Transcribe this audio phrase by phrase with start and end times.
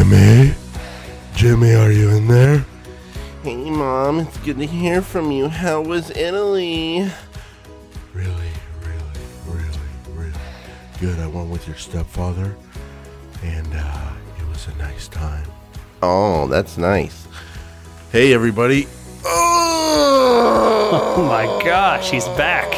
[0.00, 0.54] Jimmy?
[1.34, 2.64] Jimmy, are you in there?
[3.42, 5.48] Hey, Mom, it's good to hear from you.
[5.48, 7.06] How was Italy?
[8.14, 8.32] Really,
[8.80, 9.68] really, really,
[10.14, 10.32] really
[11.00, 11.18] good.
[11.18, 12.56] I went with your stepfather,
[13.42, 15.44] and uh, it was a nice time.
[16.02, 17.28] Oh, that's nice.
[18.10, 18.88] Hey, everybody.
[19.26, 22.72] Oh my gosh, he's back.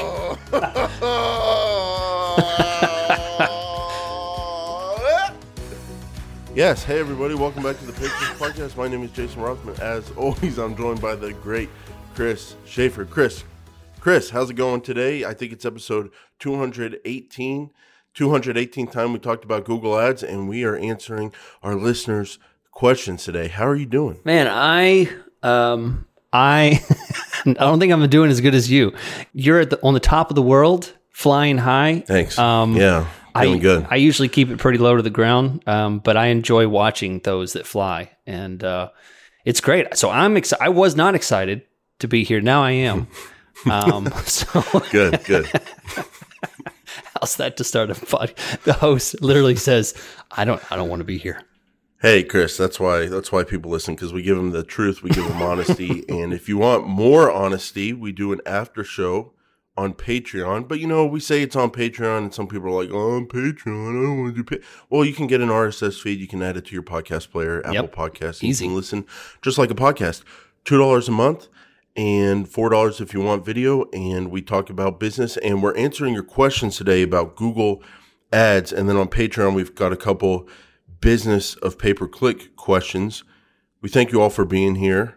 [6.54, 7.34] yes, hey, everybody.
[7.34, 8.76] Welcome back to the Paid Search Podcast.
[8.76, 9.78] My name is Jason Rothman.
[9.80, 11.70] As always, I'm joined by the great
[12.14, 13.04] Chris Schaefer.
[13.04, 13.44] Chris,
[14.00, 15.24] Chris, how's it going today?
[15.24, 16.10] I think it's episode
[16.40, 17.70] 218.
[18.14, 22.38] 218 time we talked about Google Ads, and we are answering our listeners'
[22.70, 23.48] questions today.
[23.48, 24.20] How are you doing?
[24.24, 25.08] Man, I
[25.42, 26.84] um I
[27.46, 28.92] I don't think I'm doing as good as you.
[29.32, 32.00] You're at the, on the top of the world, flying high.
[32.06, 32.38] Thanks.
[32.38, 33.86] Um, yeah, I, good.
[33.90, 37.54] I usually keep it pretty low to the ground, um, but I enjoy watching those
[37.54, 38.90] that fly, and uh,
[39.44, 39.96] it's great.
[39.96, 40.62] So I'm excited.
[40.62, 41.62] I was not excited
[42.00, 42.40] to be here.
[42.40, 43.08] Now I am.
[43.70, 45.46] um, so good, good.
[47.20, 48.34] how's that to start a pod?
[48.64, 49.94] The host literally says,
[50.30, 51.42] "I don't, I don't want to be here."
[52.02, 55.10] Hey, Chris, that's why that's why people listen because we give them the truth, we
[55.10, 59.34] give them honesty, and if you want more honesty, we do an after show
[59.76, 60.68] on Patreon.
[60.68, 63.26] But you know, we say it's on Patreon, and some people are like, "Oh, on
[63.26, 66.28] Patreon, I don't want to do pay." Well, you can get an RSS feed, you
[66.28, 67.94] can add it to your podcast player, Apple Yep.
[67.94, 68.64] Podcasts, and Easy.
[68.64, 69.06] you can listen
[69.40, 70.22] just like a podcast.
[70.64, 71.48] Two dollars a month.
[71.94, 76.14] And four dollars if you want video, and we talk about business, and we're answering
[76.14, 77.82] your questions today about Google
[78.32, 80.48] ads, and then on Patreon we've got a couple
[81.02, 83.24] business of pay per click questions.
[83.82, 85.16] We thank you all for being here.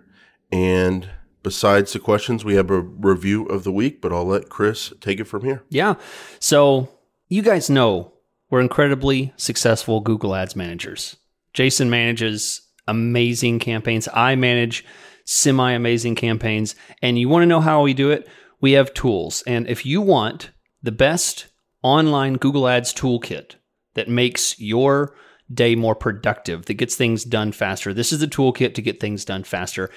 [0.51, 1.09] And
[1.45, 5.19] besides the questions, we have a review of the week, but I'll let Chris take
[5.19, 5.63] it from here.
[5.69, 5.93] Yeah.
[6.39, 6.89] So
[7.29, 8.13] you guys know
[8.49, 11.17] we're incredibly successful Google Ads managers.
[11.53, 14.09] Jason manages amazing campaigns.
[14.11, 14.83] I manage
[15.25, 16.73] semi amazing campaigns.
[17.03, 18.27] And you want to know how we do it?
[18.59, 19.43] We have tools.
[19.45, 20.49] And if you want
[20.81, 21.45] the best
[21.83, 23.55] online Google Ads toolkit
[23.93, 25.15] that makes your
[25.53, 29.23] day more productive, that gets things done faster, this is the toolkit to get things
[29.25, 29.91] done faster.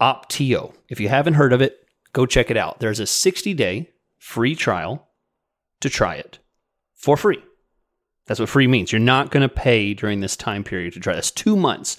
[0.00, 0.74] Opteo.
[0.88, 1.78] If you haven't heard of it,
[2.12, 2.80] go check it out.
[2.80, 5.08] There's a 60 day free trial
[5.80, 6.38] to try it
[6.94, 7.42] for free.
[8.26, 8.92] That's what free means.
[8.92, 11.30] You're not going to pay during this time period to try this.
[11.30, 11.96] Two months,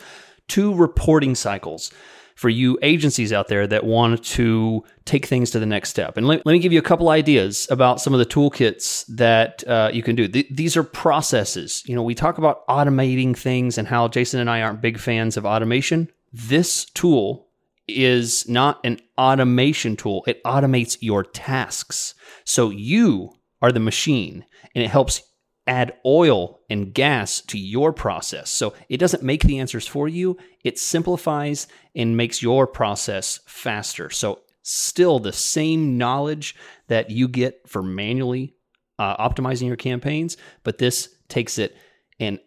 [0.48, 1.92] two reporting cycles
[2.36, 6.18] for you agencies out there that want to take things to the next step.
[6.18, 9.68] And let, let me give you a couple ideas about some of the toolkits that
[9.68, 10.28] uh, you can do.
[10.28, 11.82] Th- these are processes.
[11.88, 15.36] You know, we talk about automating things and how Jason and I aren't big fans
[15.36, 16.10] of automation.
[16.32, 17.47] This tool
[17.88, 20.24] is not an automation tool.
[20.28, 22.16] It automates your tasks.
[22.44, 23.32] So you
[23.62, 25.22] are the machine and it helps
[25.66, 28.50] add oil and gas to your process.
[28.50, 34.10] So it doesn't make the answers for you, it simplifies and makes your process faster.
[34.10, 36.56] So still the same knowledge
[36.88, 38.56] that you get for manually
[39.00, 41.76] uh, optimizing your campaigns, but this takes it
[42.20, 42.40] and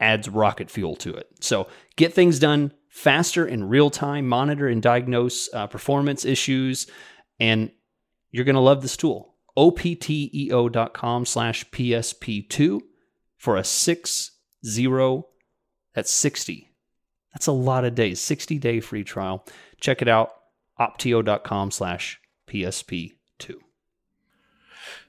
[0.00, 1.28] adds rocket fuel to it.
[1.40, 6.86] So get things done faster in real time, monitor and diagnose uh, performance issues,
[7.40, 7.72] and
[8.30, 9.34] you're going to love this tool.
[9.58, 12.80] opteo.com slash PSP2
[13.36, 14.30] for a six
[14.64, 15.26] zero,
[15.92, 16.70] that's 60.
[17.34, 19.44] That's a lot of days, 60 day free trial.
[19.80, 20.30] Check it out,
[20.78, 23.56] opteo.com slash PSP2.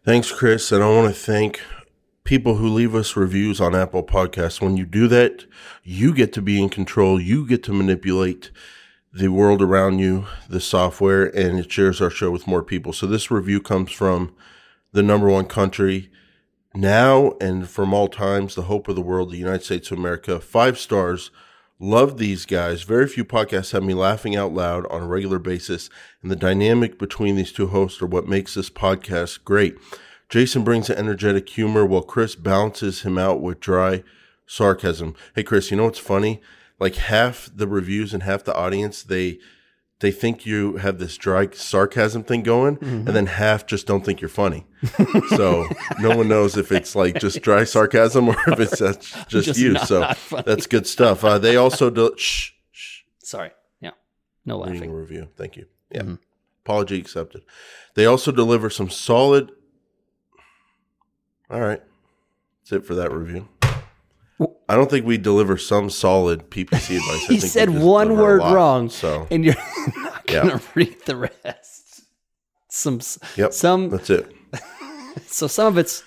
[0.03, 0.71] Thanks, Chris.
[0.71, 1.61] And I want to thank
[2.25, 4.59] people who leave us reviews on Apple Podcasts.
[4.59, 5.45] When you do that,
[5.83, 7.21] you get to be in control.
[7.21, 8.51] You get to manipulate
[9.13, 12.91] the world around you, the software, and it shares our show with more people.
[12.91, 14.35] So this review comes from
[14.91, 16.09] the number one country
[16.73, 20.39] now and from all times, the hope of the world, the United States of America.
[20.39, 21.31] Five stars.
[21.79, 22.83] Love these guys.
[22.83, 25.89] Very few podcasts have me laughing out loud on a regular basis,
[26.21, 29.77] and the dynamic between these two hosts are what makes this podcast great.
[30.29, 34.03] Jason brings an energetic humor while Chris balances him out with dry
[34.45, 35.15] sarcasm.
[35.35, 36.41] Hey Chris, you know what's funny?
[36.79, 39.39] Like half the reviews and half the audience, they
[40.01, 44.19] they think you have this dry sarcasm thing going, and then half just don't think
[44.19, 44.67] you're funny.
[45.29, 45.67] so
[45.99, 49.59] no one knows if it's like just dry sarcasm or if it's that's just, Just
[49.59, 49.71] you.
[49.73, 50.13] not so
[50.45, 51.23] that's good stuff.
[51.23, 52.13] Uh, they also do.
[52.17, 53.01] Shh, shh.
[53.19, 53.51] Sorry.
[53.79, 53.91] Yeah.
[54.45, 54.91] No Reading laughing.
[54.91, 55.29] review.
[55.37, 55.65] Thank you.
[55.89, 56.15] Yeah.
[56.65, 57.43] Apology accepted.
[57.93, 59.51] They also deliver some solid.
[61.49, 61.81] All right.
[62.63, 63.47] That's it for that review.
[64.67, 67.07] I don't think we deliver some solid PPC advice.
[67.09, 68.53] I He think we said one word lot.
[68.53, 68.89] wrong.
[68.89, 69.55] So, And you're
[69.97, 72.03] not going to read the rest.
[72.69, 72.99] Some,
[73.37, 73.53] yep.
[73.53, 74.33] some, that's it.
[75.27, 76.03] so some of it's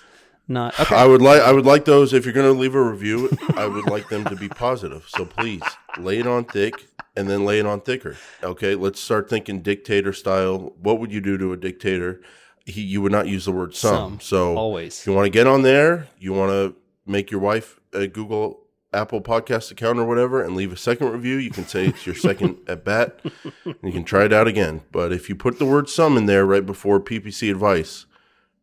[0.47, 0.95] not okay.
[0.95, 3.29] I would like I would like those if you're going to leave a review.
[3.55, 5.05] I would like them to be positive.
[5.07, 5.61] So please
[5.97, 6.73] lay it on thick
[7.15, 8.17] and then lay it on thicker.
[8.43, 10.73] Okay, let's start thinking dictator style.
[10.79, 12.21] What would you do to a dictator?
[12.69, 13.95] He, you would not use the word some.
[13.95, 14.99] Some, so always.
[14.99, 16.75] if you want to get on there, you want to
[17.05, 18.61] make your wife a Google
[18.91, 21.35] Apple Podcast account or whatever, and leave a second review.
[21.35, 23.19] You can say it's your second at bat.
[23.65, 24.81] And you can try it out again.
[24.91, 28.05] But if you put the word some in there right before PPC advice,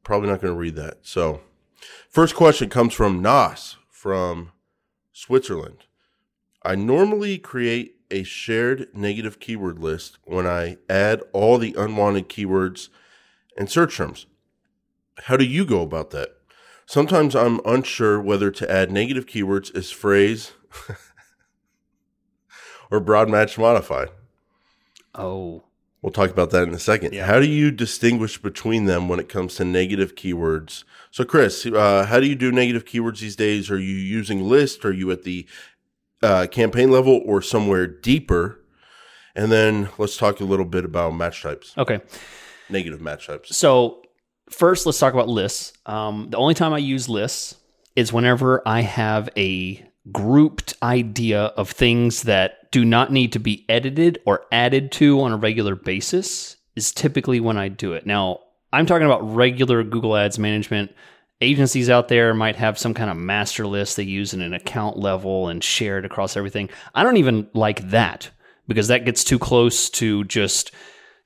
[0.03, 0.99] probably not going to read that.
[1.02, 1.41] So,
[2.09, 4.52] first question comes from Nas from
[5.12, 5.87] Switzerland.
[6.62, 12.88] I normally create a shared negative keyword list when I add all the unwanted keywords
[13.56, 14.26] and search terms.
[15.25, 16.31] How do you go about that?
[16.87, 20.53] Sometimes I'm unsure whether to add negative keywords as phrase
[22.91, 24.11] or broad match modified.
[25.14, 25.62] oh,
[26.03, 27.14] We'll talk about that in a second.
[27.14, 27.26] Yeah.
[27.26, 30.85] How do you distinguish between them when it comes to negative keywords?
[31.11, 33.73] So, Chris, uh, how do you do negative keywords these days?
[33.73, 34.85] Are you using list?
[34.85, 35.49] Are you at the
[36.23, 38.61] uh, campaign level or somewhere deeper?
[39.35, 42.00] And then let's talk a little bit about match types, okay.
[42.68, 43.56] Negative match types.
[43.56, 44.02] So
[44.50, 45.72] first, let's talk about lists.
[45.86, 47.56] Um, the only time I use lists
[47.94, 53.64] is whenever I have a grouped idea of things that do not need to be
[53.68, 56.56] edited or added to on a regular basis.
[56.74, 58.04] Is typically when I do it.
[58.04, 58.40] Now,
[58.70, 60.94] I'm talking about regular Google Ads management.
[61.40, 64.98] Agencies out there might have some kind of master list they use in an account
[64.98, 66.68] level and share it across everything.
[66.94, 68.28] I don't even like that
[68.68, 70.70] because that gets too close to just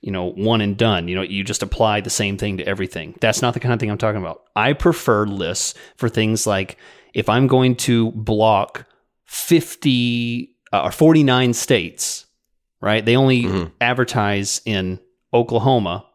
[0.03, 1.09] you know, one and done.
[1.09, 3.15] You know, you just apply the same thing to everything.
[3.21, 4.43] That's not the kind of thing I'm talking about.
[4.57, 6.77] I prefer lists for things like
[7.15, 8.87] if I'm going to block
[9.27, 12.27] 50 uh, or 49 states,
[12.81, 13.05] right?
[13.05, 13.73] They only Mhm.
[13.81, 15.01] advertise in
[15.35, 16.07] Oklahoma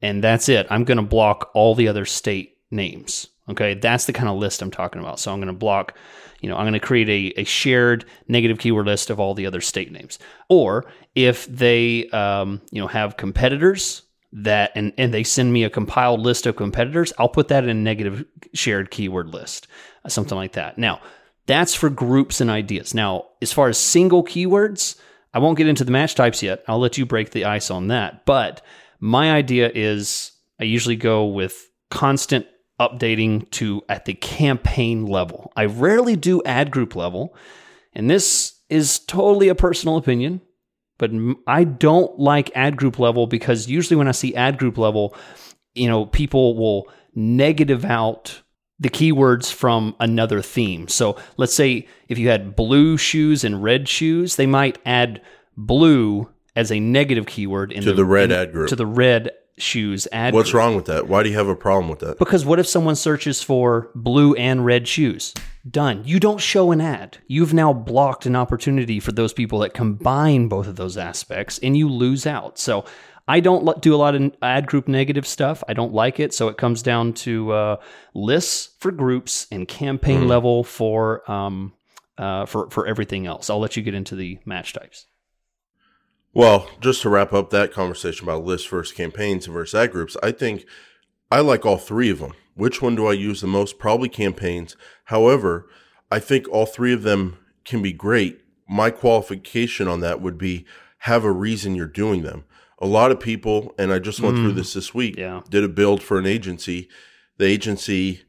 [0.00, 0.66] and that's it.
[0.70, 3.26] I'm going to block all the other state names.
[3.48, 3.74] Okay.
[3.74, 5.18] That's the kind of list I'm talking about.
[5.20, 5.96] So I'm going to block,
[6.40, 9.46] you know, I'm going to create a, a shared negative keyword list of all the
[9.46, 10.18] other state names.
[10.48, 10.84] Or
[11.14, 14.02] if they, um, you know, have competitors
[14.32, 17.70] that, and, and they send me a compiled list of competitors, I'll put that in
[17.70, 19.66] a negative shared keyword list,
[20.04, 20.76] uh, something like that.
[20.76, 21.00] Now,
[21.46, 22.92] that's for groups and ideas.
[22.92, 25.00] Now, as far as single keywords,
[25.32, 26.62] I won't get into the match types yet.
[26.68, 28.26] I'll let you break the ice on that.
[28.26, 28.60] But
[29.00, 32.46] my idea is I usually go with constant
[32.80, 35.52] updating to at the campaign level.
[35.56, 37.34] I rarely do ad group level,
[37.92, 40.40] and this is totally a personal opinion,
[40.98, 41.10] but
[41.46, 45.14] I don't like ad group level because usually when I see ad group level,
[45.74, 48.42] you know, people will negative out
[48.80, 50.86] the keywords from another theme.
[50.86, 55.20] So let's say if you had blue shoes and red shoes, they might add
[55.56, 58.68] blue as a negative keyword in To the red in- ad group.
[58.68, 61.08] To the red shoes ad What's wrong with that?
[61.08, 62.18] Why do you have a problem with that?
[62.18, 65.34] Because what if someone searches for blue and red shoes?
[65.68, 66.02] Done.
[66.04, 67.18] You don't show an ad.
[67.26, 71.76] You've now blocked an opportunity for those people that combine both of those aspects and
[71.76, 72.58] you lose out.
[72.58, 72.84] So
[73.26, 75.62] I don't do a lot of ad group negative stuff.
[75.68, 76.32] I don't like it.
[76.32, 77.76] So it comes down to uh,
[78.14, 81.74] lists for groups and campaign level for, um,
[82.16, 83.50] uh, for, for everything else.
[83.50, 85.04] I'll let you get into the match types.
[86.34, 90.32] Well, just to wrap up that conversation about lists versus campaigns versus ad groups, I
[90.32, 90.66] think
[91.30, 92.32] I like all three of them.
[92.54, 93.78] Which one do I use the most?
[93.78, 94.76] Probably campaigns.
[95.04, 95.68] However,
[96.10, 98.40] I think all three of them can be great.
[98.68, 100.66] My qualification on that would be
[101.02, 102.44] have a reason you're doing them.
[102.80, 104.56] A lot of people, and I just went through mm.
[104.56, 105.42] this this week, Yeah.
[105.48, 106.88] did a build for an agency.
[107.38, 108.22] The agency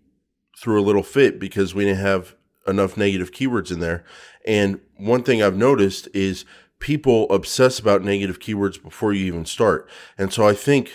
[0.60, 2.36] threw a little fit because we didn't have
[2.68, 4.04] enough negative keywords in there.
[4.46, 6.46] And one thing I've noticed is
[6.80, 9.88] people obsess about negative keywords before you even start.
[10.18, 10.92] And so I think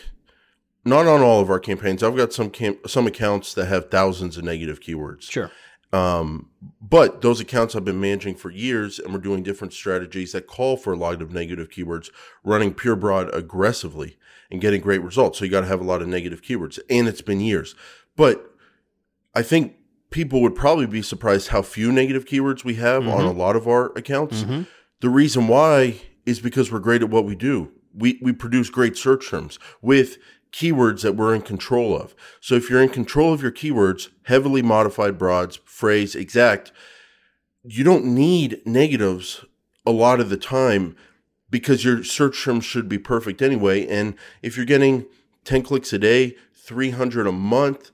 [0.85, 2.03] not on all of our campaigns.
[2.03, 5.31] I've got some camp- some accounts that have thousands of negative keywords.
[5.31, 5.50] Sure.
[5.93, 6.50] Um,
[6.81, 10.76] but those accounts I've been managing for years, and we're doing different strategies that call
[10.76, 12.11] for a lot of negative keywords,
[12.43, 14.17] running pure broad aggressively
[14.50, 15.38] and getting great results.
[15.38, 17.76] So you got to have a lot of negative keywords, and it's been years.
[18.17, 18.45] But
[19.35, 19.76] I think
[20.11, 23.69] people would probably be surprised how few negative keywords we have on a lot of
[23.69, 24.43] our accounts.
[25.04, 27.70] The reason why is because we're great at what we do.
[27.94, 30.16] We we produce great search terms with
[30.50, 32.14] keywords that we're in control of.
[32.40, 36.73] So if you're in control of your keywords, heavily modified broads, phrase, exact,
[37.62, 39.44] you don't need negatives
[39.84, 40.96] a lot of the time
[41.50, 43.87] because your search terms should be perfect anyway.
[43.87, 45.04] And if you're getting
[45.44, 47.90] 10 clicks a day, 300 a month,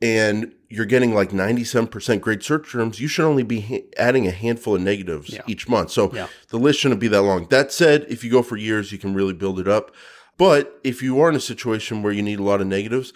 [0.00, 4.30] and you're getting like 97% great search terms, you should only be ha- adding a
[4.30, 5.42] handful of negatives Yeah.
[5.46, 5.90] each month.
[5.90, 6.28] So Yeah.
[6.48, 7.46] the list shouldn't be that long.
[7.50, 9.94] That said, if you go for years, you can really build it up.
[10.38, 13.12] But if you are in a situation where you need a lot of negatives,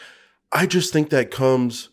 [0.53, 1.89] I just think that comes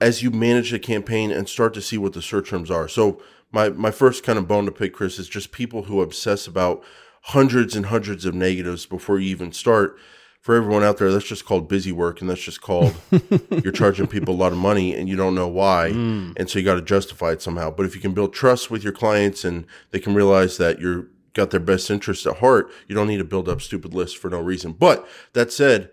[0.00, 2.88] as you manage the campaign and start to see what the search terms are.
[2.88, 3.22] So
[3.52, 6.82] my my first kind of bone to pick, Chris, is just people who obsess about
[7.26, 9.96] hundreds and hundreds of negatives before you even start.
[10.42, 12.94] For everyone out there, that's just called busy work, and that's just called
[13.62, 16.32] you're charging people a lot of money and you don't know why, mm.
[16.36, 17.70] and so you got to justify it somehow.
[17.70, 21.06] But if you can build trust with your clients and they can realize that you're
[21.32, 24.28] got their best interests at heart, you don't need to build up stupid lists for
[24.28, 24.72] no reason.
[24.72, 25.90] But that said,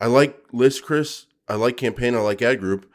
[0.00, 1.26] I like lists, Chris.
[1.48, 2.14] I like campaign.
[2.14, 2.90] I like ad group.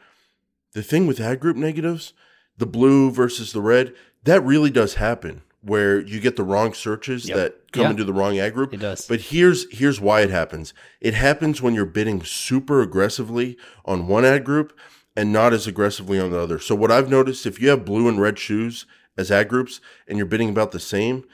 [0.74, 2.12] The thing with ad group negatives,
[2.56, 3.94] the blue versus the red,
[4.24, 7.36] that really does happen where you get the wrong searches Yep.
[7.36, 7.90] that come Yeah.
[7.90, 8.74] into the wrong ad group.
[8.74, 9.06] It does.
[9.06, 10.74] But here's here's why it happens.
[11.00, 14.72] It happens when you're bidding super aggressively on one ad group
[15.16, 16.58] and not as aggressively on the other.
[16.58, 20.16] So what I've noticed if you have blue and red shoes as ad groups and
[20.18, 21.24] you're bidding about the same,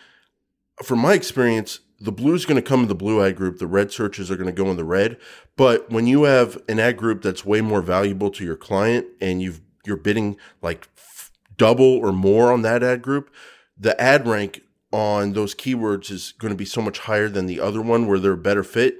[0.82, 3.66] from my experience, the blue is going to come in the blue ad group, the
[3.66, 5.16] red searches are going to go in the red.
[5.56, 9.40] But when you have an ad group that's way more valuable to your client and
[9.42, 13.30] you've you're bidding like f- double or more on that ad group,
[13.78, 17.60] the ad rank on those keywords is going to be so much higher than the
[17.60, 18.98] other one where they're a better fit.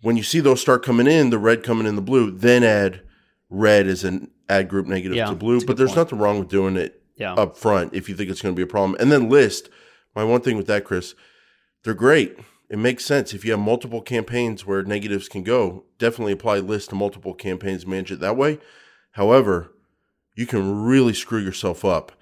[0.00, 3.02] When you see those start coming in, the red coming in the blue, then add
[3.48, 5.64] red as an ad group negative Yeah, to blue.
[5.64, 5.98] But there's point.
[5.98, 7.34] nothing wrong with doing it Yeah.
[7.34, 8.96] up front if you think it's going to be a problem.
[8.98, 9.68] And then list.
[10.14, 11.14] My one thing with that, Chris,
[11.84, 12.38] they're great.
[12.68, 15.84] It makes sense if you have multiple campaigns where negatives can go.
[15.98, 18.58] Definitely apply list to multiple campaigns, manage it that way.
[19.12, 19.72] However,
[20.34, 22.12] you can really screw yourself up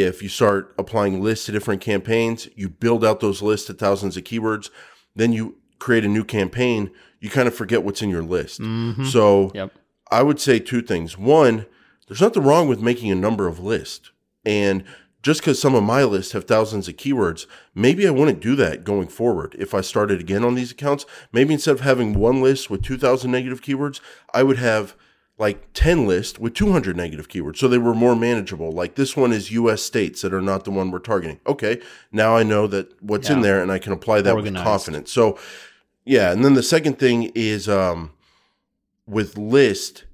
[0.00, 2.48] if you start applying lists to different campaigns.
[2.56, 4.70] You build out those lists to thousands of keywords,
[5.14, 6.90] then you create a new campaign.
[7.20, 8.60] You kind of forget what's in your list.
[8.60, 9.06] Mhm.
[9.06, 9.72] So Yep.
[10.10, 11.18] I would say two things.
[11.18, 11.66] One,
[12.08, 14.10] there's nothing wrong with making a number of lists.
[14.44, 14.84] And
[15.22, 18.82] just because some of my lists have thousands of keywords, maybe I wouldn't do that
[18.84, 19.54] going forward.
[19.58, 23.30] If I started again on these accounts, maybe instead of having one list with 2,000
[23.30, 24.00] negative keywords,
[24.34, 24.96] I would have
[25.38, 27.56] like 10 list with 200 negative keywords.
[27.56, 28.70] So they were more manageable.
[28.70, 31.40] Like this one is US states that are not the one we're targeting.
[31.46, 31.80] Okay.
[32.12, 34.54] Now I know that what's in there and I can apply that Organized.
[34.54, 35.12] with confidence.
[35.12, 35.38] So
[36.04, 36.32] yeah.
[36.32, 38.12] And then the second thing is, um,
[39.06, 40.04] with list,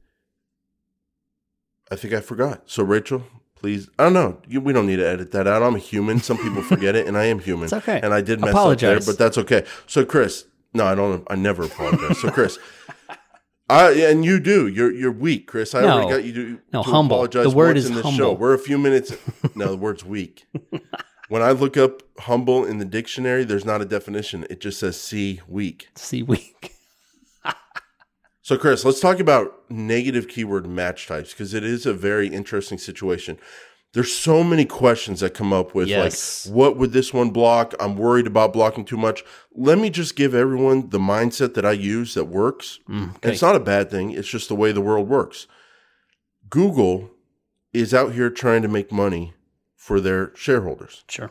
[1.90, 2.62] I think I forgot.
[2.66, 3.22] So Rachel,
[3.54, 3.88] please.
[3.98, 4.40] I don't know.
[4.46, 5.62] You, we don't need to edit that out.
[5.62, 6.20] I'm a human.
[6.20, 7.64] Some people forget it, and I am human.
[7.64, 8.00] It's okay.
[8.02, 8.96] And I did mess Apologize.
[8.98, 9.64] up there, but that's okay.
[9.87, 10.44] So Chris,
[10.75, 11.26] no, I don't.
[11.30, 12.18] I never apologize.
[12.20, 12.58] So Chris,
[13.68, 14.66] I and you do.
[14.66, 15.75] You're you're weak, Chris.
[15.75, 15.88] I No.
[15.88, 17.16] already got you to, No, to humble.
[17.16, 17.44] apologize.
[17.44, 18.18] The word once is in this humble.
[18.18, 18.32] show.
[18.32, 19.12] We're a few minutes.
[19.54, 20.46] no, the word's weak.
[21.28, 24.46] When I look up humble in the dictionary, there's not a definition.
[24.48, 25.88] It just says see weak.
[25.94, 26.72] See weak.
[28.40, 32.78] So, Chris, let's talk about negative keyword match types because it is a very interesting
[32.78, 33.38] situation.
[33.95, 36.47] There's so many questions that come up with Yes.
[36.47, 37.75] like, what would this one block?
[37.80, 39.25] I'm worried about blocking too much.
[39.54, 42.80] Let me just give everyone the mindset that I use that works.
[42.88, 43.33] Mm, And okay.
[43.33, 45.47] it's not a bad thing, it's just the way the world works.
[46.50, 47.11] Google
[47.73, 49.35] is out here trying to make money
[49.75, 51.04] for their shareholders.
[51.09, 51.30] Sure.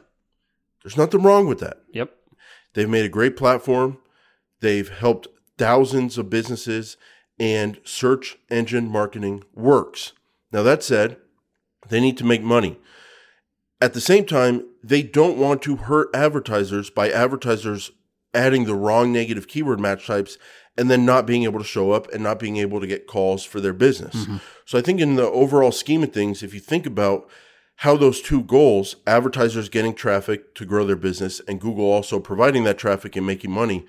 [0.84, 1.82] There's nothing wrong with that.
[1.94, 2.12] Yep.
[2.74, 3.98] They've made a great platform.
[4.62, 6.98] They've helped thousands of businesses,
[7.40, 10.14] and search engine marketing works.
[10.52, 11.18] Now, that said,
[11.90, 12.78] they need to make money.
[13.80, 17.92] At the same time, they don't want to hurt advertisers by advertisers
[18.34, 20.38] adding the wrong negative keyword match types
[20.78, 23.44] and then not being able to show up and not being able to get calls
[23.44, 24.16] for their business.
[24.16, 24.38] Mm-hmm.
[24.66, 27.28] So I think in the overall scheme of things, if you think about
[27.78, 32.64] how those two goals, advertisers getting traffic to grow their business and Google also providing
[32.64, 33.86] that traffic and making money,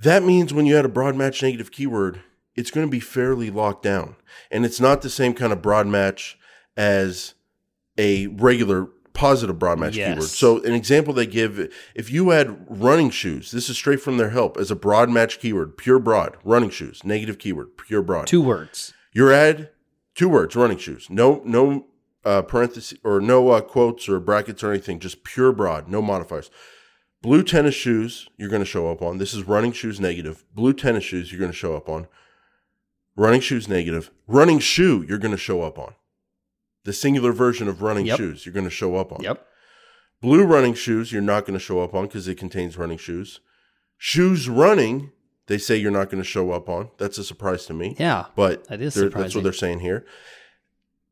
[0.00, 2.20] that means when you add a broad match negative keyword,
[2.54, 4.16] it's going to be fairly locked down.
[4.50, 6.38] And it's not the same kind of broad match
[6.76, 7.34] as
[7.98, 10.08] a regular positive broad match Yes.
[10.14, 10.28] keyword.
[10.28, 14.28] So an example they give, if you add running shoes, this is straight from their
[14.30, 18.26] help as a broad match keyword, pure broad, running shoes, negative keyword, pure broad.
[18.26, 18.92] Two words.
[19.12, 19.70] Your ad,
[20.14, 21.08] two words, running shoes.
[21.08, 21.86] No, no
[22.26, 24.98] uh, parentheses or no uh, quotes or brackets or anything.
[24.98, 26.50] Just pure broad, no modifiers.
[27.22, 29.16] Blue tennis shoes, you're going to show up on.
[29.16, 30.44] This is running shoes negative.
[30.54, 32.06] Blue tennis shoes, you're going to show up on.
[33.16, 34.10] Running shoes negative.
[34.26, 35.94] Running shoe, you're going to show up on.
[36.86, 38.16] The singular version of running Yep.
[38.18, 39.20] shoes, you're going to show up on.
[39.22, 39.44] Yep.
[40.22, 43.40] Blue running shoes, you're not going to show up on because it contains running shoes.
[43.98, 45.10] Shoes running,
[45.46, 46.90] they say you're not going to show up on.
[46.98, 48.26] That's a surprise to me Yeah.
[48.34, 50.06] but That is that's what they're saying here.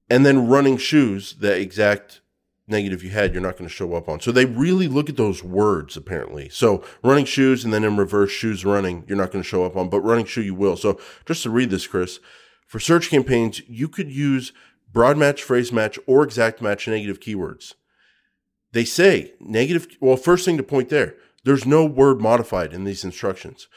[0.09, 2.21] And then running shoes, the exact
[2.66, 4.21] negative you had, you're not going to show up on.
[4.21, 6.49] So they really look at those words apparently.
[6.50, 9.76] So running shoes and then in reverse shoes running, you're not going to show up
[9.76, 10.76] on, but running shoe you will.
[10.76, 12.21] So just to read this, Chris,
[12.66, 14.52] for search campaigns, you could use
[14.95, 17.75] broad match, phrase match, or exact match negative keywords.
[18.73, 19.87] They say negative.
[20.01, 23.69] Well, first thing to point there, there's no word modified in these instructions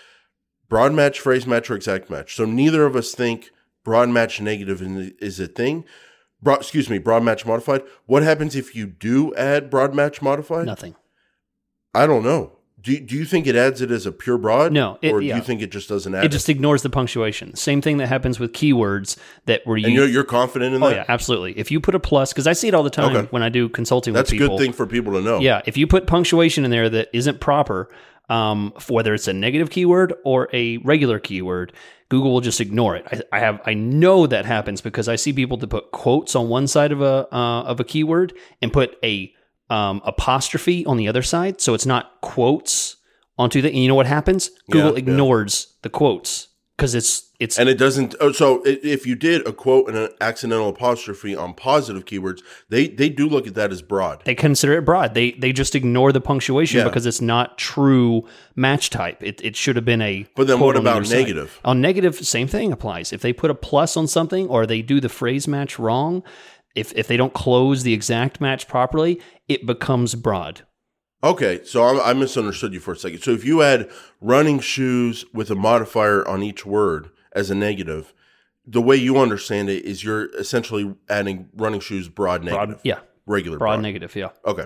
[0.70, 2.36] broad match, phrase match, or exact match.
[2.36, 3.52] So neither of us think
[3.84, 4.82] broad match negative
[5.20, 5.86] is a thing.
[6.42, 7.84] Broad, excuse me, broad match modified.
[8.06, 10.66] What happens if you do add broad match modified?
[10.66, 10.96] Nothing.
[11.94, 12.57] I don't know.
[12.88, 14.72] Do, do you think it adds it as a pure broad?
[14.72, 15.36] No, it- or do yeah.
[15.36, 17.54] you think it just doesn't add It just ignores the punctuation.
[17.56, 19.96] Same thing that happens with keywords that were And used.
[19.96, 20.96] you're, you're confident in Oh that?
[20.96, 21.58] yeah, absolutely.
[21.60, 23.28] If you put a plus, because I see it all the time Okay.
[23.32, 24.48] when I do consulting with people.
[24.48, 25.40] That's a good thing for people to know.
[25.40, 27.90] Yeah, if you put punctuation in there that isn't proper,
[28.30, 31.74] um, whether it's a negative keyword or a regular keyword,
[32.10, 33.06] Google will just ignore it.
[33.12, 36.48] I, I have I know that happens because I see people to put quotes on
[36.50, 39.34] one side of a uh, of a keyword and put a
[39.70, 42.98] um, apostrophe on the other side, so it's not quotes
[43.38, 43.70] onto the.
[43.70, 44.50] And you know what happens?
[44.72, 44.98] Google yeah.
[45.00, 46.48] ignores the quotes
[46.78, 48.16] because it's it's And it doesn't.
[48.20, 52.88] Oh, so if you did a quote and an accidental apostrophe on positive keywords, they
[52.88, 54.24] they do look at that as broad.
[54.26, 55.14] they consider it broad.
[55.14, 56.86] They they just ignore the punctuation Yeah.
[56.86, 59.22] because it's not true match type.
[59.24, 60.26] It, it should have been a.
[60.36, 61.18] But then quote what on about side.
[61.18, 61.60] negative?
[61.66, 63.12] On negative, same thing applies.
[63.14, 66.24] If they put a plus on something or they do the phrase match wrong,
[66.76, 70.62] if if they don't close the exact match properly, it becomes broad.
[71.24, 73.22] Okay, so I, I misunderstood you for a second.
[73.22, 73.90] So if you add
[74.22, 78.14] running shoes with a modifier on each word as a negative,
[78.66, 83.00] the way you understand it is you're essentially adding running shoes broad negative, Broad, yeah,
[83.26, 83.82] regular broad broad.
[83.82, 84.66] negative, yeah, Okay,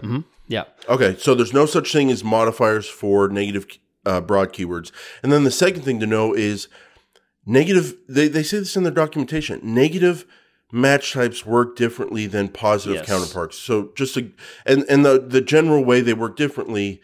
[0.50, 0.63] yeah.
[0.89, 1.15] okay.
[1.17, 3.65] So there's no such thing as modifiers for negative
[4.05, 4.91] uh, broad keywords.
[5.24, 6.67] And then the second thing to know is
[7.46, 7.96] negative.
[8.10, 9.60] They they say this in their documentation.
[9.63, 10.25] Negative
[10.71, 13.05] match types work differently than positive Yes.
[13.07, 13.57] counterparts.
[13.57, 14.31] So just to,
[14.65, 17.01] and and the the general way they work differently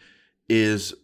[0.48, 0.94] is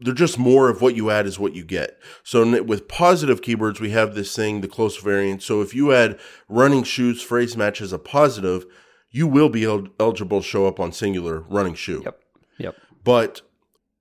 [0.00, 1.98] they're just more of what you add is what you get.
[2.22, 5.42] So with positive keywords, we have this thing, the close variant.
[5.42, 8.66] So if you add running shoes phrase match as a positive,
[9.10, 12.02] you will be el- eligible to show up on singular running shoe.
[12.04, 12.20] Yep,
[12.58, 12.74] yep.
[13.04, 13.42] But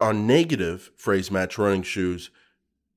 [0.01, 2.31] on negative phrase match running shoes,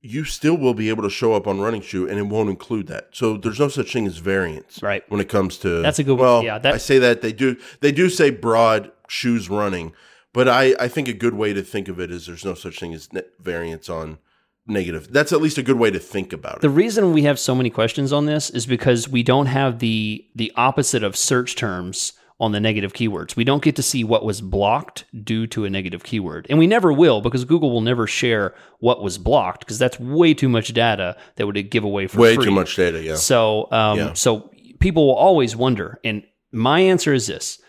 [0.07, 2.87] you still will be able to show up on running shoe and it won't include
[2.87, 3.09] that.
[3.11, 5.03] So there's no such thing as variance Right.
[5.09, 6.19] when it comes to That's a good one.
[6.27, 9.93] well, Yeah, that- I say that they do they do say broad shoes running,
[10.33, 12.79] but I I think a good way to think of it is there's no such
[12.79, 14.17] thing as variance on
[14.65, 15.07] negative.
[15.11, 16.61] That's at least a good way to think about it.
[16.61, 20.25] The reason we have so many questions on this is because we don't have the
[20.35, 23.35] the opposite of search terms on the negative keywords.
[23.35, 26.45] We don't get to see what was blocked due to a negative keyword.
[26.49, 30.35] And we never will because Google will never share what was blocked because that's way
[30.35, 32.45] too much data that would give away for Way free.
[32.45, 33.15] too much data, yeah.
[33.15, 34.13] So, um, Yeah.
[34.13, 35.99] so people will always wonder.
[36.03, 37.59] And my answer is this: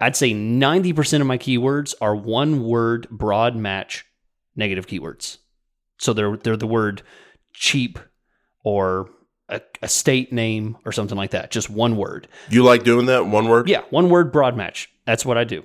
[0.00, 4.04] I'd say ninety percent of my keywords are one word broad match
[4.56, 5.36] negative keywords.
[5.98, 7.02] So they're they're the word
[7.52, 7.98] cheap
[8.64, 9.10] or
[9.48, 11.50] a, a state name or something like that.
[11.50, 12.28] Just one word.
[12.50, 13.68] You like doing that one word?
[13.68, 14.90] Yeah, one word broad match.
[15.04, 15.64] That's what I do.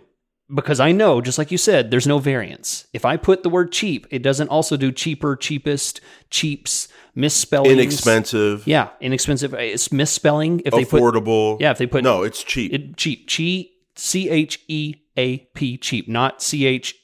[0.53, 2.85] Because I know, just like you said, there's no variance.
[2.91, 7.71] If I put the word cheap, it doesn't also do cheaper, cheapest, cheaps, misspellings.
[7.71, 9.53] Inexpensive, Yeah, inexpensive.
[9.53, 10.61] It's misspelling.
[10.65, 11.57] If they put affordable.
[11.61, 12.73] yeah, if they put no, it's cheap.
[12.73, 16.95] it cheap, chi, c h e a p cheap, not c h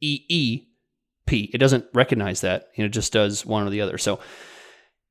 [0.00, 0.64] e e
[1.24, 1.50] p.
[1.54, 2.66] It doesn't recognize that.
[2.74, 3.96] You know, it just does one or the other.
[3.96, 4.18] So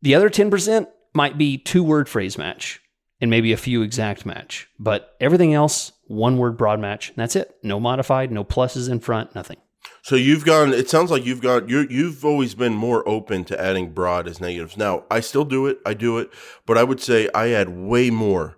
[0.02, 2.80] the other ten percent might be two word phrase match
[3.20, 7.10] and maybe a few exact match, but everything else one word broad match.
[7.10, 7.58] And that's it.
[7.64, 9.58] No modified, no pluses in front, nothing.
[10.04, 10.74] So you've gone.
[10.74, 11.68] It sounds like you've gone.
[11.68, 14.78] You you've always been more open to adding broad as negatives.
[14.78, 15.80] Now I still do it.
[15.86, 16.30] I do it,
[16.66, 18.58] but I would say I add way more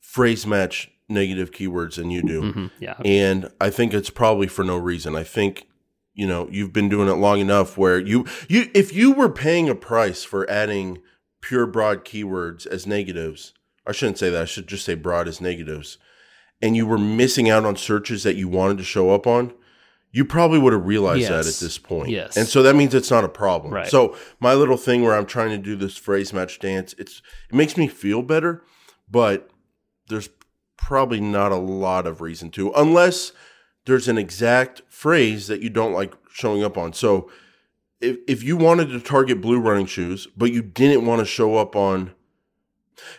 [0.00, 2.70] phrase match negative keywords than you do, Mhm.
[2.80, 2.94] Yeah.
[3.04, 5.14] and I think it's probably for no reason.
[5.16, 5.66] I think
[6.14, 9.68] you know you've been doing it long enough where you you if you were paying
[9.68, 10.98] a price for adding
[11.46, 13.52] pure broad keywords as negatives,
[13.86, 14.42] I shouldn't say that.
[14.42, 15.98] I should just say broad as negatives,
[16.62, 19.52] and you were missing out on searches that you wanted to show up on
[20.14, 22.08] you probably would have realized that at this point.
[22.08, 22.36] Yes.
[22.36, 23.74] And so that means it's not a problem.
[23.74, 23.88] Right.
[23.88, 27.54] So my little thing where I'm trying to do this phrase match dance, it's it
[27.56, 28.62] makes me feel better,
[29.10, 29.50] but
[30.08, 30.28] there's
[30.76, 33.32] probably not a lot of reason to unless
[33.86, 36.92] there's an exact phrase that you don't like showing up on.
[36.92, 37.28] So
[38.04, 41.56] if if you wanted to target blue running shoes, but you didn't want to show
[41.56, 42.12] up on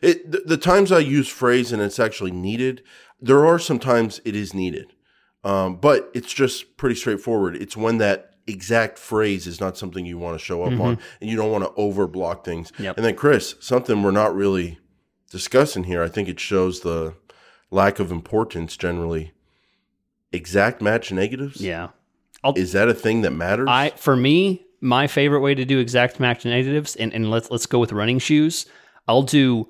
[0.02, 2.84] it the, the times I use phrase and it's actually needed,
[3.20, 4.94] there are some times it is needed.
[5.44, 7.56] Um, but it's just pretty straightforward.
[7.56, 11.30] It's when that exact phrase is not something you want to show up on and
[11.30, 12.72] you don't want to overblock things.
[12.80, 12.98] Yep.
[12.98, 14.80] And then Chris, something we're not really
[15.30, 17.16] discussing here, I think it shows the
[17.70, 19.34] lack of importance generally.
[20.32, 21.62] Exact match negatives?
[21.62, 21.90] Yeah.
[22.56, 23.68] Is that a thing that matters?
[23.70, 27.66] I for me, my favorite way to do exact match negatives, and, and let's let's
[27.66, 28.66] go with running shoes.
[29.08, 29.68] I'll do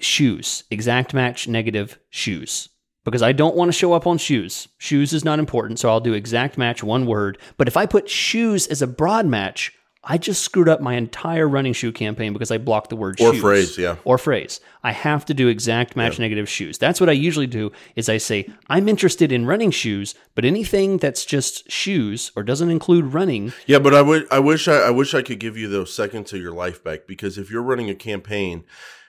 [0.00, 2.68] shoes, exact match negative shoes.
[3.04, 4.66] Because I don't want to show up on shoes.
[4.78, 7.36] Shoes is not important, so I'll do exact match one word.
[7.58, 9.72] But if I put shoes as a broad match,
[10.06, 13.28] I just screwed up my entire running shoe campaign because I blocked the word shoes.
[13.28, 13.42] Or shoes.
[13.42, 13.96] phrase, yeah.
[14.04, 14.60] Or phrase.
[14.82, 16.76] I have to do exact match negative shoes.
[16.76, 20.98] That's what I usually do is I say, I'm interested in running shoes, but anything
[20.98, 24.26] that's just shoes or doesn't include running, Yeah, but I would.
[24.30, 24.68] I wish.
[24.68, 27.50] I, I wish I could give you those seconds of your life back because if
[27.50, 28.64] you're running a campaign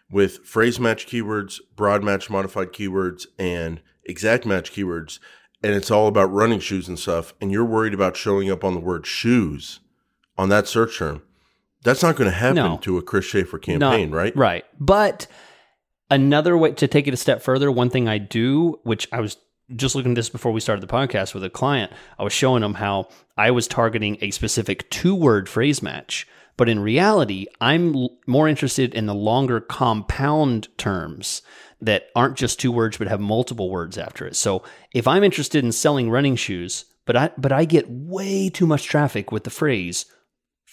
[0.10, 5.20] with phrase match keywords, broad match modified keywords, and exact match keywords,
[5.62, 8.74] and it's all about running shoes and stuff, and you're worried about showing up on
[8.74, 9.80] the word shoes
[10.38, 11.22] on that search term,
[11.84, 12.78] that's not going to happen No.
[12.82, 14.36] to a Chris Schaefer Not- campaign, right?
[14.36, 14.66] Right.
[14.80, 15.28] But
[16.10, 19.38] another way to take it a step further, one thing I do, which I was
[19.76, 22.62] just looking at this before we started the podcast with a client, I was showing
[22.62, 26.28] them how I was targeting a specific two word phrase match.
[26.58, 31.42] But in reality, I'm l- more interested in the longer compound terms
[31.82, 34.36] that aren't just two words but have multiple words after it.
[34.36, 38.66] So if I'm interested in selling running shoes, but I but I get way too
[38.66, 40.06] much traffic with the phrase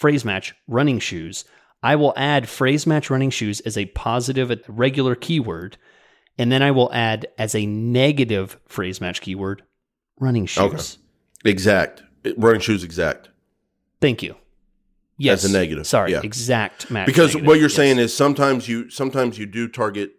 [0.03, 1.45] phrase match running shoes,
[1.83, 5.77] I will add phrase match running shoes as a positive regular keyword,
[6.37, 9.62] and then I will add as a negative phrase match keyword
[10.19, 10.99] running shoes.
[11.45, 12.03] Exact.
[12.37, 13.31] Running shoes exact.
[14.01, 14.35] Thank you.
[15.19, 16.21] Yes, As a negative, Sorry, yeah.
[16.25, 17.07] exact match.
[17.07, 17.75] because negative, what you're yes.
[17.77, 20.11] saying is sometimes you sometimes you do target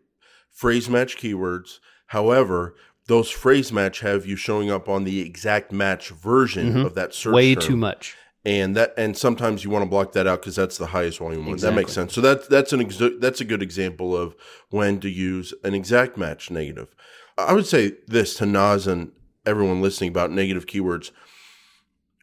[0.49, 2.75] phrase match keywords however
[3.07, 7.31] those phrase match have you showing up on the exact match version of that search
[7.31, 7.35] Mm-hmm.
[7.35, 7.63] way term.
[7.63, 8.15] too much.
[8.45, 11.45] And that and sometimes you want to block that out because that's the highest volume
[11.45, 14.35] one that makes sense so that that's an exa- that's a good example of
[14.69, 16.93] when to use an exact match negative
[17.37, 19.11] i would say this to Nas and
[19.45, 21.11] everyone listening about negative keywords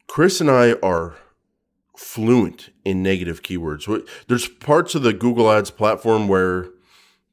[0.06, 1.16] chris and i are
[1.96, 3.86] fluent in negative keywords.
[4.26, 6.70] There's parts of the Google Ads platform where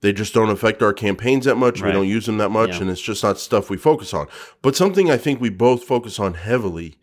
[0.02, 1.82] they just don't affect our campaigns that much.
[1.82, 2.82] We don't use them that much, Yeah.
[2.82, 4.28] and it's just not stuff we focus on.
[4.62, 6.97] But something I think we both focus on heavily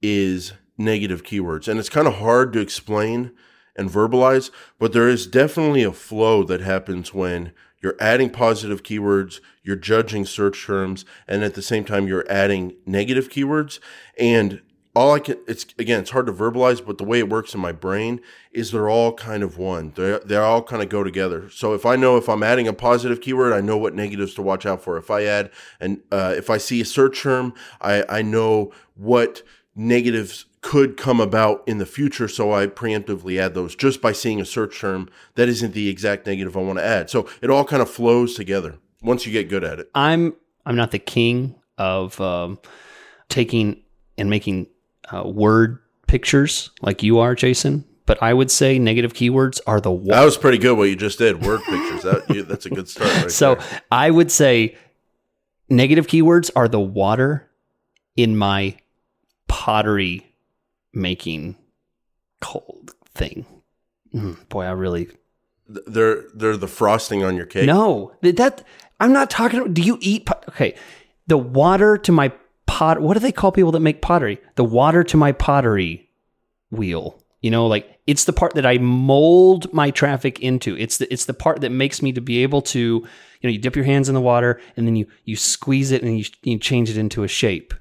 [0.00, 1.68] is negative keywords.
[1.68, 3.32] And it's kind of hard to explain
[3.76, 9.40] and verbalize, but there is definitely a flow that happens when you're adding positive keywords,
[9.62, 13.78] you're judging search terms, and at the same time you're adding negative keywords.
[14.18, 14.60] And
[14.94, 17.60] all I can it's again it's hard to verbalize, but the way it works in
[17.60, 18.20] my brain
[18.52, 19.92] is they're all kind of one.
[19.94, 21.48] They they all kind of go together.
[21.48, 24.42] So if I know if I'm adding a positive keyword, I know what negatives to
[24.42, 24.96] watch out for.
[24.96, 29.42] If I add and uh, if I see a search term, I I know what
[29.76, 32.28] negatives could come about in the future.
[32.28, 36.26] So I preemptively add those just by seeing a search term that isn't the exact
[36.26, 37.08] negative I want to add.
[37.08, 39.90] So it all kind of flows together once you get good at it.
[39.94, 40.34] I'm
[40.66, 42.58] I'm not the king of um,
[43.28, 43.82] taking
[44.18, 44.66] and making
[45.12, 47.84] uh, word pictures like you are, Jason.
[48.06, 51.18] But I would say negative keywords are the That was pretty good what you just
[51.18, 51.42] did.
[51.42, 52.02] Word pictures.
[52.02, 53.08] That you, that's a good start.
[53.22, 53.82] Right so there.
[53.92, 54.76] I would say
[55.68, 57.48] negative keywords are the water
[58.16, 58.76] in my
[59.46, 60.29] pottery
[60.92, 61.56] making
[62.40, 63.46] cold thing.
[64.14, 65.08] Mm, boy, I really
[65.86, 67.66] they're they're the frosting on your cake.
[67.66, 68.64] no that,
[68.98, 69.72] I'm not talking.
[69.72, 70.28] Do you eat?
[70.48, 70.74] Okay,
[71.26, 72.32] the water to my
[72.66, 73.00] pot.
[73.00, 74.40] What do they call people that make pottery?
[74.56, 76.08] The water to my pottery
[76.70, 77.22] wheel.
[77.40, 80.76] You know, like it's the part that I mold my traffic into.
[80.76, 83.08] It's the it's the part that makes me to be able to, you
[83.42, 86.18] know, you dip your hands in the water and then you you squeeze it and
[86.18, 87.72] you you change it into a shape.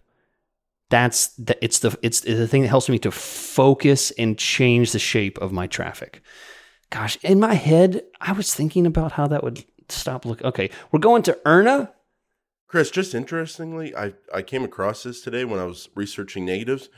[0.90, 5.00] That's the it's the it's the thing that helps me to focus and change the
[5.00, 6.22] shape of my traffic.
[6.90, 10.44] Gosh, in my head, I was thinking about how that would stop look.
[10.44, 11.94] Okay, we're going to Erna.
[12.68, 16.90] Chris, just interestingly, I, I came across this today when I was researching negatives,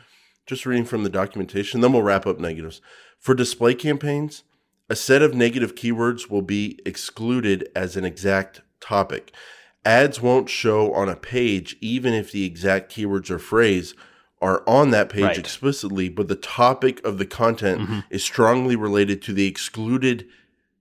[0.45, 1.79] just reading from the documentation.
[1.79, 2.81] Then we'll wrap up negatives.
[3.19, 4.43] For display campaigns,
[4.89, 9.33] a set of negative keywords will be excluded as an exact topic.
[9.83, 13.95] Ads won't show on a page even if the exact keywords or phrase
[14.41, 15.37] are on that page Right.
[15.37, 20.27] explicitly, but the topic of the content is strongly related to the excluded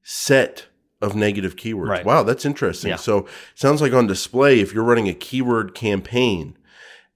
[0.02, 0.66] set
[1.02, 1.88] of negative keywords.
[1.88, 2.04] Right.
[2.04, 2.90] Wow, that's interesting.
[2.90, 2.96] Yeah.
[2.96, 6.56] So sounds like on display, if you're running a keyword campaign,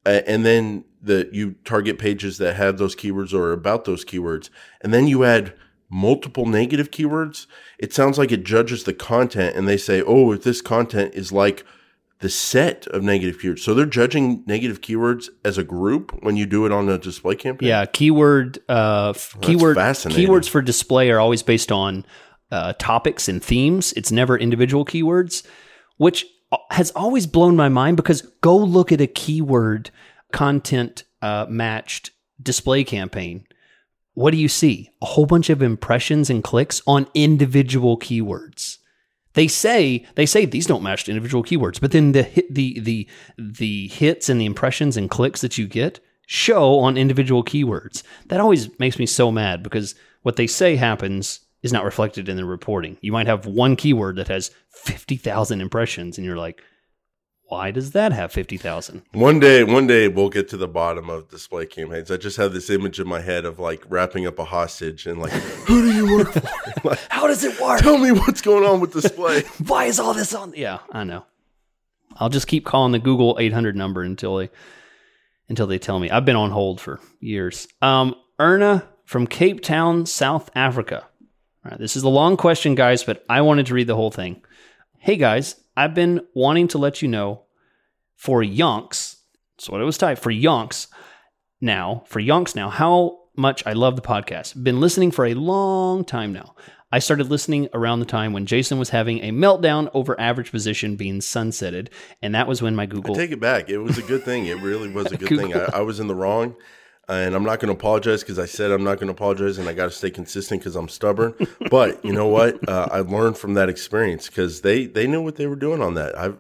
[0.07, 4.49] uh, and then the you target pages that have those keywords or about those keywords,
[4.83, 5.55] and then you add
[5.95, 7.47] multiple negative keywords,
[7.79, 11.31] it sounds like it judges the content, and they say, oh, if this content is
[11.31, 11.65] like
[12.19, 16.47] the set of negative keywords, so they're judging negative keywords as a group when you
[16.47, 17.69] do it on a display campaign.
[17.69, 22.05] Yeah, keyword uh, f- keyword keywords for display are always based on
[22.51, 23.93] uh, topics and themes.
[23.93, 25.47] It's never individual keywords,
[25.99, 26.27] which
[26.71, 29.91] has always blown my mind because go look at a keyword
[30.33, 32.11] content uh, matched
[32.43, 33.47] display campaign.
[34.15, 34.91] What do you see?
[35.03, 38.79] A whole bunch of impressions and clicks on individual keywords.
[39.35, 42.79] They say they say these don't match to individual keywords, but then the hit, the
[42.81, 48.03] the the hits and the impressions and clicks that you get show on individual keywords.
[48.27, 52.37] That always makes me so mad because what they say happens is not reflected in
[52.37, 52.97] the reporting.
[53.01, 56.63] You might have one keyword that has 50,000 impressions and you're like,
[57.49, 59.03] why does that have 50,000?
[59.13, 62.11] One day, one day we'll get to the bottom of display campaigns.
[62.11, 65.21] I just have this image in my head of like wrapping up a hostage and
[65.21, 65.33] like,
[65.67, 66.43] who do you work for?
[66.89, 67.81] like, How does it work?
[67.81, 69.43] tell me what's going on with display.
[69.67, 70.55] Why is all this on?
[70.57, 71.27] Yeah, I know.
[72.17, 74.51] I'll just keep calling the Google 800 number until they
[75.49, 76.11] until they tell me.
[76.11, 77.69] I've been on hold for years.
[77.83, 81.03] Um, Erna from Cape Town, South Africa.
[81.65, 84.11] All right, this is a long question, guys, but I wanted to read the whole
[84.11, 84.43] thing.
[84.99, 87.43] Hey guys, I've been wanting to let you know
[88.17, 89.17] for yonks.
[89.57, 90.87] That's what it was typed for yonks.
[91.61, 94.63] Now, for yonks now, how much I love the podcast.
[94.63, 96.55] Been listening for a long time now.
[96.93, 100.95] I started listening around the time when Jason was having a meltdown over average position
[100.95, 101.89] being sunsetted,
[102.23, 103.69] and that was when my Google Take it back.
[103.69, 104.47] It was a good thing.
[104.47, 105.51] It really was a good Google.
[105.51, 105.57] thing.
[105.75, 106.55] I, I was in the wrong,
[107.09, 109.69] and I'm not going to apologize because I said I'm not going to apologize, and
[109.69, 111.35] I got to stay consistent because I'm stubborn.
[111.71, 112.67] but you know what?
[112.69, 115.95] Uh, I learned from that experience because they they knew what they were doing on
[115.95, 116.17] that.
[116.19, 116.39] I've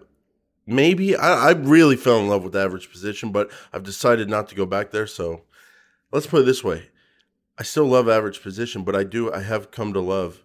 [0.66, 4.54] maybe I, I really fell in love with average position, but I've decided not to
[4.54, 5.06] go back there.
[5.06, 5.42] So
[6.12, 6.88] let's put it this way:
[7.58, 10.42] I still love average position, but I do I have come to love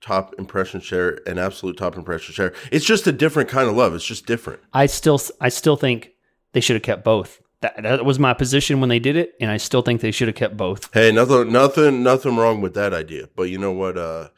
[0.00, 2.54] top impression share and absolute top impression share.
[2.72, 3.94] It's just a different kind of love.
[3.94, 4.60] It's just different.
[4.72, 6.12] I still I still think
[6.52, 7.40] they should have kept both.
[7.62, 10.28] That, that was my position when they did it, and I still think they should
[10.28, 10.88] have kept both.
[10.94, 13.28] Hey, nothing, nothing, nothing wrong with that idea.
[13.36, 13.98] But you know what?
[13.98, 14.28] Uh,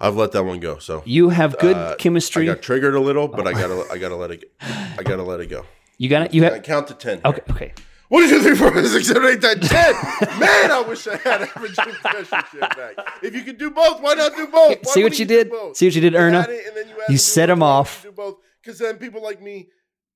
[0.00, 0.78] I've let that one go.
[0.78, 2.46] So You have good uh, I chemistry.
[2.46, 5.46] got triggered a little, but I gotta, I gotta let it, I gotta let it
[5.46, 5.66] go.
[5.98, 7.20] you gotta, You I have count to ten.
[7.24, 7.42] okay.
[7.50, 7.74] Okay.
[8.08, 9.94] One, two, three, four, five, six, seven, eight, nine, ten.
[10.40, 12.96] Man, I wish I had average impression share back.
[13.22, 14.78] If you could do both, why not do both?
[14.82, 15.52] Why See what wouldn't you did?
[15.74, 16.46] See what you did, Erna?
[16.48, 18.02] it and then you You set new 'em one, why off.
[18.02, 19.68] don't you Do both because then people like me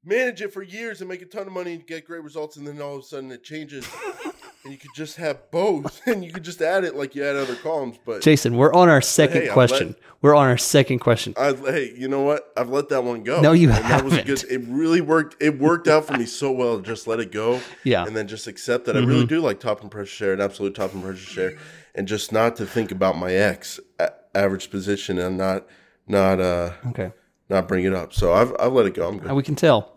[0.04, 2.66] manage it for years and make a ton of money and get great results, and
[2.66, 3.86] then all of a sudden it changes,
[4.64, 7.36] and you could just have both, and you could just add it like you add
[7.36, 7.98] other columns.
[8.04, 9.88] But Jason, we're on our second Hey, question.
[9.88, 11.34] letting- we're on our second question.
[11.36, 12.52] I, hey, you know what?
[12.56, 13.40] I've let that one go.
[13.40, 14.26] No, you and That was haven't.
[14.42, 14.44] good.
[14.52, 15.42] It really worked.
[15.42, 17.60] It worked out for me so well to just let it go.
[17.82, 18.04] Yeah.
[18.06, 19.08] and then just accept that I Mm-hmm.
[19.08, 21.58] really do like top impression share and absolute top impression share,
[21.96, 25.66] and just not to think about my ex a- average position and not
[26.06, 27.10] not uh Okay.
[27.48, 28.12] not bring it up.
[28.12, 29.08] So I've I've let it go.
[29.08, 29.32] I'm good.
[29.32, 29.91] We can tell.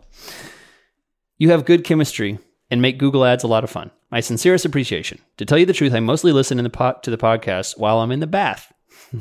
[1.38, 2.38] You have good chemistry
[2.70, 3.90] and make Google Ads a lot of fun.
[4.10, 5.20] My sincerest appreciation.
[5.36, 7.98] To tell you the truth, I mostly listen in the po- to the podcast while
[7.98, 8.72] I'm in the bath.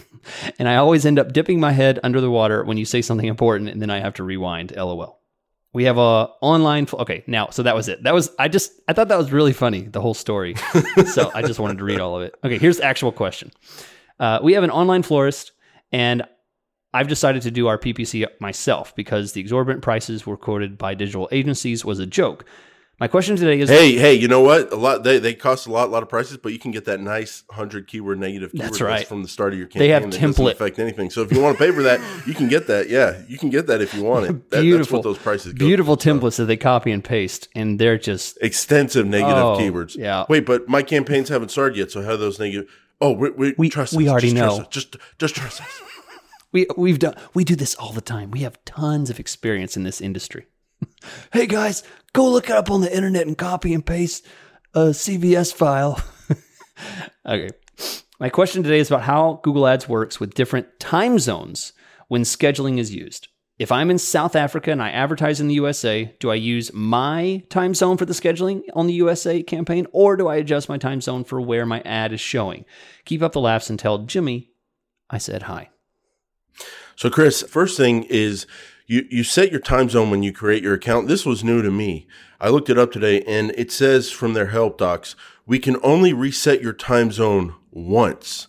[0.60, 3.27] and I always end up dipping my head under the water when you say something
[3.27, 4.73] important and then I have to rewind.
[4.75, 5.19] LOL.
[5.73, 8.03] We have a online fl- okay, now so that was it.
[8.03, 10.55] That was I just I thought that was really funny, the whole story.
[11.13, 12.34] so I just wanted to read all of it.
[12.45, 13.51] Okay, here's the actual question.
[14.17, 15.51] Uh, we have an online florist
[15.91, 16.23] and
[16.95, 21.27] I've decided to do our PPC myself because the exorbitant prices were quoted by digital
[21.31, 22.45] agencies was a joke.
[22.97, 24.71] My question today is Hey, hey, you know what?
[24.71, 26.86] A lot they, they cost a lot, a lot of prices, but you can get
[26.86, 29.05] that nice hundred keyword negative keyword That's right.
[29.05, 29.79] from the start of your campaign.
[29.81, 30.53] They have that doesn't template.
[30.53, 31.10] affect anything.
[31.10, 32.88] So if you want to pay for that, you can get that.
[32.89, 34.27] Yeah, you can get that if you want it.
[34.29, 35.65] That, That's beautiful what those prices go.
[35.65, 39.97] beautiful templates that they copy and paste and they're just extensive negative Oh, keywords.
[39.97, 40.23] yeah.
[40.29, 42.69] Wait, but my campaigns haven't started yet, so how are those negative?
[43.01, 44.12] Oh, we, we, We- trust we us.
[44.12, 44.63] already just trust know.
[44.63, 44.67] us.
[44.69, 45.81] Just just trust us.
[46.51, 48.31] We we've done we do this all the time.
[48.31, 50.47] We have tons of experience in this industry.
[51.34, 54.25] hey guys, go look it up on the internet and copy and paste
[54.73, 56.01] a CVS file.
[57.25, 57.49] okay.
[58.19, 61.73] My question today is about how Google Ads works with different time zones
[62.08, 63.27] when scheduling is used.
[63.58, 67.43] If I'm in South Africa and I advertise in the USA, do I use my
[67.49, 70.99] time zone for the scheduling on the USA campaign or do I adjust my time
[70.99, 72.65] zone for where my ad is showing?
[73.05, 74.51] Keep up the laughs and tell Jimmy
[75.10, 75.69] I said hi.
[76.96, 78.48] So, Chris, first thing is
[78.88, 81.08] you, you set your time zone when you create your account.
[81.08, 82.08] This was new to me.
[82.39, 85.15] I looked it up today and it says from their help docs,
[85.46, 88.48] we can only reset your time zone once.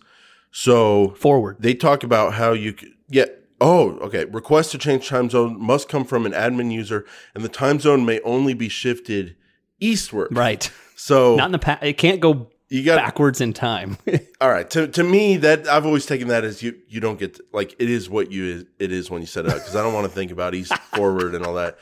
[0.50, 1.56] So Forward.
[1.60, 2.74] they talk about how you
[3.08, 3.26] yeah
[3.60, 7.48] oh okay request to change time zone must come from an admin user and the
[7.48, 9.36] time zone may only be shifted
[9.80, 10.70] eastward Right.
[10.94, 11.82] so Not in the past.
[11.82, 13.96] It can't go you got backwards in time.
[14.40, 14.68] all right.
[14.70, 17.74] To, to me that i've always taken that as you you don't get to, like
[17.78, 19.94] it is what you is, it is when you set it up because i don't
[19.94, 21.78] want to think about east forward and all that.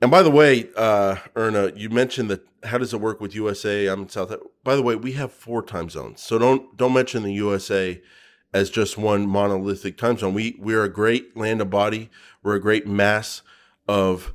[0.00, 3.86] And by the way uh erna you mentioned that how does it work with usa
[3.86, 6.20] i'm in south by the way we have four time zones.
[6.20, 8.02] So don't don't mention the usa
[8.52, 10.34] as just one monolithic time zone.
[10.34, 12.10] We we're a great land of body.
[12.42, 13.42] We're a great mass
[13.86, 14.32] of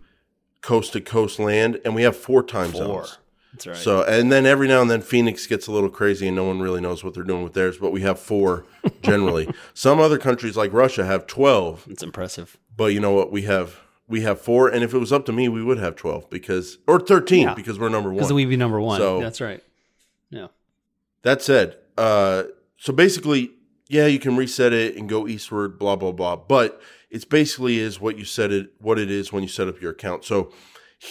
[0.62, 3.06] coast to coast land and we have four time Four.
[3.06, 3.18] zones
[3.54, 3.78] That's right.
[3.78, 6.60] so, and then every now and then Phoenix gets a little crazy and no one
[6.60, 8.66] really knows what they're doing with theirs, but we have four
[9.04, 9.48] generally.
[9.74, 12.58] Some other countries like Russia have 12, it's impressive.
[12.76, 13.32] but you know what?
[13.32, 15.96] We have we have four, and if it was up to me, we would have
[15.96, 17.54] twelve because or thirteen Yeah.
[17.54, 18.18] because we're number one.
[18.18, 19.00] Because we'd be number one.
[19.00, 19.64] So- That's right.
[20.30, 20.48] Yeah.
[21.22, 22.44] That said, uh,
[22.78, 23.52] so basically,
[23.88, 26.36] yeah, you can reset it and go eastward, blah blah blah.
[26.36, 29.80] But it's basically is what you set it, what it is when you set up
[29.82, 30.26] your account.
[30.26, 30.52] So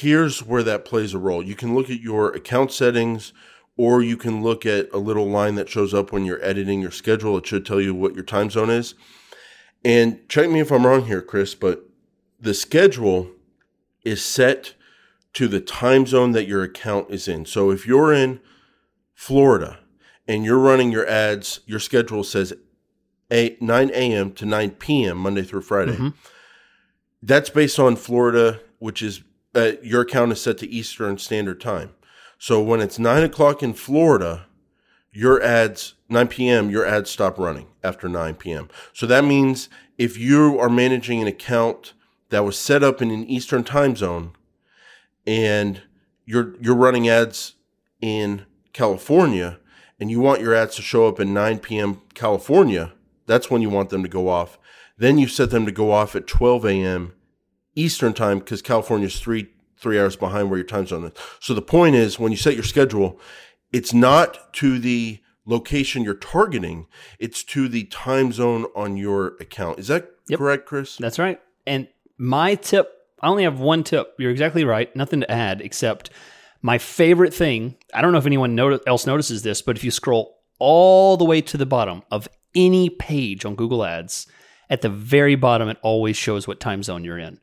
[0.00, 1.42] here's where that plays a role.
[1.42, 3.35] You can look at your account settings,
[3.76, 6.90] or you can look at a little line that shows up when you're editing your
[6.90, 7.37] schedule.
[7.37, 8.94] It should tell you what your time zone is.
[9.85, 11.90] And check me if I'm wrong here, Chris, but
[12.40, 13.31] the schedule
[14.02, 14.74] is set
[15.35, 17.44] to the time zone that your account is in.
[17.44, 18.40] So if you're in
[19.14, 19.81] Florida
[20.26, 22.55] and you're running your ads, your schedule says
[23.31, 24.33] a 9 a.m.
[24.33, 25.18] to 9 p.m.
[25.18, 25.96] Monday through Friday.
[25.96, 26.14] Mhm.
[27.22, 29.22] That's based on Florida, which is
[29.54, 31.94] uh, your account is set to Eastern Standard Time.
[32.38, 34.46] So when it's nine o'clock in Florida,
[35.12, 36.70] your ads 9 p.m.
[36.70, 38.68] your ads stop running after 9 p.m.
[38.92, 41.92] So that means if you are managing an account
[42.30, 44.32] that was set up in an Eastern time zone
[45.26, 45.82] and
[46.24, 47.54] you're you're running ads
[48.00, 49.58] in California
[50.00, 52.00] and you want your ads to show up at 9 p.m.
[52.14, 52.92] California,
[53.26, 54.58] that's when you want them to go off.
[54.98, 57.12] Then you set them to go off at 12 a.m.
[57.74, 61.12] Eastern time because California's three three hours behind where your time zone is.
[61.40, 63.18] So the point is, when you set your schedule,
[63.72, 66.87] it's not to the location you're targeting;
[67.18, 69.78] it's to the time zone on your account.
[69.78, 70.38] Is that Yep.
[70.38, 70.96] correct, Chris?
[70.96, 71.40] That's right.
[71.66, 74.14] And my tip, I only have one tip.
[74.18, 74.94] You're exactly right.
[74.94, 76.11] Nothing to add except
[76.61, 77.76] my favorite thing.
[77.92, 78.56] I don't know if anyone
[78.87, 82.88] else notices this, but if you scroll all the way to the bottom of any
[82.88, 84.28] page on Google Ads,
[84.70, 87.40] at the very bottom, it always shows what time zone you're in.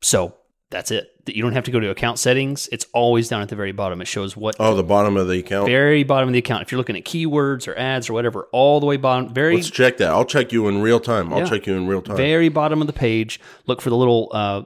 [0.00, 0.34] So
[0.70, 1.08] that's it.
[1.26, 2.68] You don't have to go to account settings.
[2.72, 4.00] It's always down at the very bottom.
[4.00, 5.66] It shows what Oh, the bottom of the account.
[5.66, 6.62] very bottom of the account.
[6.62, 9.70] If you're looking at keywords or ads or whatever, all the way bottom, very Let's
[9.70, 10.08] check that.
[10.08, 11.32] I'll check you in real time.
[11.32, 11.48] I'll Yeah.
[11.48, 12.16] check you in real time.
[12.16, 13.40] very bottom of the page.
[13.66, 14.62] Look for the little, uh,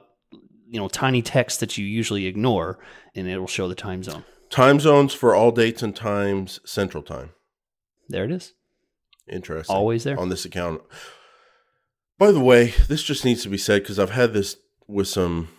[0.67, 2.79] you know, tiny text that you usually ignore,
[3.15, 4.23] and it will show the time zone.
[4.49, 7.31] Time zones for all dates and times, Central Time.
[8.07, 8.53] There it is.
[9.31, 9.75] Interesting.
[9.75, 10.19] Always there.
[10.19, 10.81] on this account.
[12.19, 15.49] By the way, this just needs to be said because I've had this with some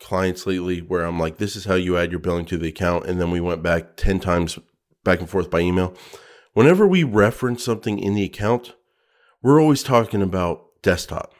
[0.00, 3.06] clients lately where I'm like, this is how you add your billing to the account.
[3.06, 4.58] And then we went back 10 times
[5.04, 5.94] back and forth by email.
[6.52, 8.74] Whenever we reference something in the account,
[9.42, 11.32] we're always talking about desktop.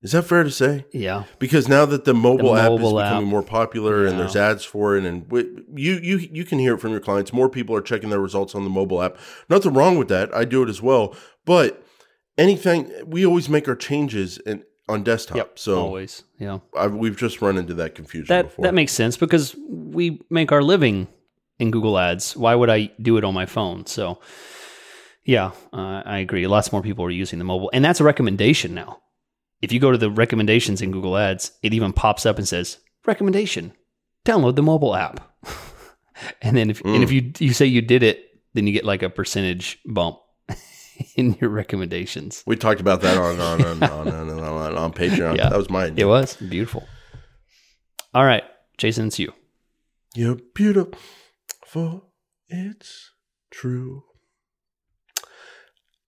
[0.00, 0.86] Is that fair to say?
[0.92, 1.24] Yeah.
[1.40, 3.30] Because now that the mobile, app is mobile becoming app.
[3.30, 6.80] more popular and there's ads for it, and w- you you you can hear it
[6.80, 7.32] from your clients.
[7.32, 9.18] More people are checking their results on the mobile app.
[9.48, 10.32] Nothing wrong with that.
[10.32, 11.16] I do it as well.
[11.44, 11.84] But
[12.36, 15.36] anything, we always make our changes in, on desktop.
[15.36, 15.58] Yep.
[15.58, 16.24] So always.
[16.38, 16.58] Yeah.
[16.76, 18.64] I've, we've just run into that confusion That before.
[18.64, 21.08] that makes sense because we make our living
[21.58, 22.36] in Google Ads.
[22.36, 23.86] Why would I do it on my phone?
[23.86, 24.20] So,
[25.24, 26.46] yeah, uh, I agree.
[26.46, 29.00] Lots more people are using the mobile, and that's a recommendation now.
[29.60, 32.78] If you go to the recommendations in Google Ads, it even pops up and says
[33.04, 33.72] recommendation:
[34.24, 35.20] download the mobile app.
[36.42, 38.24] and then if and if you you say you did it,
[38.54, 40.18] then you get like a percentage bump
[41.16, 42.42] in your recommendations.
[42.46, 45.36] we talked about that on on on, on, on, on, on, on Patreon.
[45.36, 45.48] Yeah.
[45.50, 46.86] That was my It was beautiful.
[48.14, 48.42] All right,
[48.78, 49.32] Jason, it's you.
[50.14, 50.98] You're beautiful.
[52.48, 53.12] It's
[53.50, 54.04] true.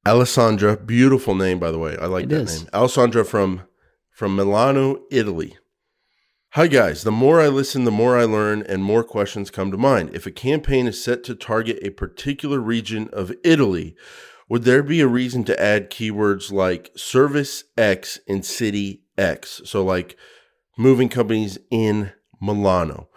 [0.07, 1.97] Alessandra, beautiful name by the way.
[2.01, 2.63] I like It that is.
[2.63, 2.71] name.
[2.73, 3.63] Alessandra from
[4.11, 5.57] from Milano, Italy.
[6.55, 9.77] Hi guys, the more I listen, the more I learn and more questions come to
[9.77, 10.11] mind.
[10.15, 13.95] If a campaign is set to target a particular region of Italy,
[14.51, 19.63] would there be a reason to add keywords like service X in city X?
[19.65, 20.17] So like
[20.77, 23.09] moving companies in Milano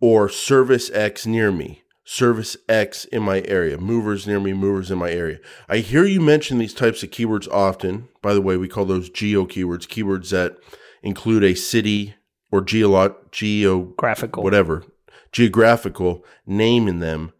[0.00, 4.98] or service X near me, service X in my area, movers near me, movers in
[4.98, 5.38] my area.
[5.68, 8.08] I hear you mention these types of keywords often.
[8.20, 10.56] By the way, we call those geo keywords, keywords that
[11.02, 12.14] include a city
[12.50, 14.42] or geolo- geo Graphical.
[14.44, 14.84] whatever
[15.32, 17.32] geographical name in them.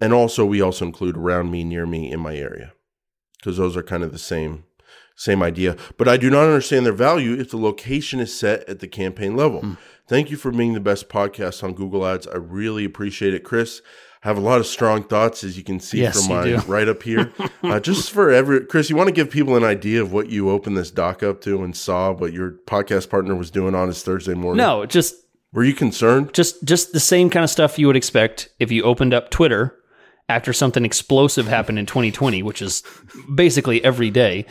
[0.00, 2.72] And also we also include around me, near me, in my area.
[3.38, 4.64] Because those are kind of the same
[5.18, 5.76] same idea.
[5.96, 9.36] But I do not understand their value if the location is set at the campaign
[9.36, 9.60] level.
[9.60, 9.74] Hmm.
[10.06, 12.28] Thank you for being the best podcast on Google Ads.
[12.28, 13.82] I really appreciate it, Chris.
[14.24, 16.88] I have a lot of strong thoughts, as you can see Yes, from my right
[16.88, 17.32] up here.
[17.62, 20.50] uh, just for every Chris, you want to give people an idea of what you
[20.50, 24.02] opened this doc up to and saw what your podcast partner was doing on his
[24.02, 24.58] Thursday morning.
[24.58, 25.14] No, just
[25.52, 26.32] were you concerned?
[26.32, 29.77] just just the same kind of stuff you would expect if you opened up Twitter
[30.28, 32.82] after something explosive happened in 2020, which is
[33.34, 34.44] basically every day.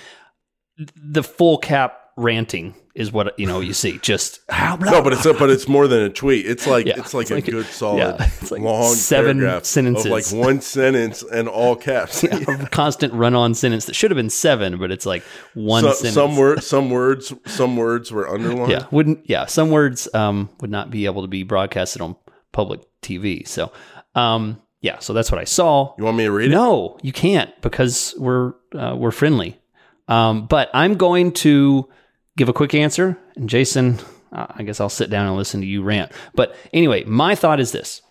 [0.95, 3.97] The full cap ranting is what you know you see.
[3.99, 6.45] Just no, but it's a, but it's more than a tweet.
[6.47, 9.39] It's like Yeah, it's like it's a like- good solid yeah, it's like long seven
[9.63, 10.05] sentences.
[10.05, 12.23] of like one sentence and all caps.
[12.23, 15.23] a constant run-on sentence that should have been seven, but it's like
[15.55, 16.13] one So- sentence.
[16.15, 18.71] some words, some words, some words were underlined.
[18.71, 22.15] yeah, wouldn't yeah, some words um would not be able to be broadcasted on
[22.51, 23.47] public TV.
[23.47, 23.71] So,
[24.15, 25.93] um yeah, so that's what I saw.
[25.97, 26.53] You want me to read it?
[26.53, 29.59] No, you can't because we're uh, we're friendly.
[30.07, 31.89] Um, but I'm going to
[32.37, 33.99] give a quick answer, and Jason,
[34.31, 36.11] uh, I guess I'll sit down and listen to you rant.
[36.35, 38.01] But anyway, my thought is this: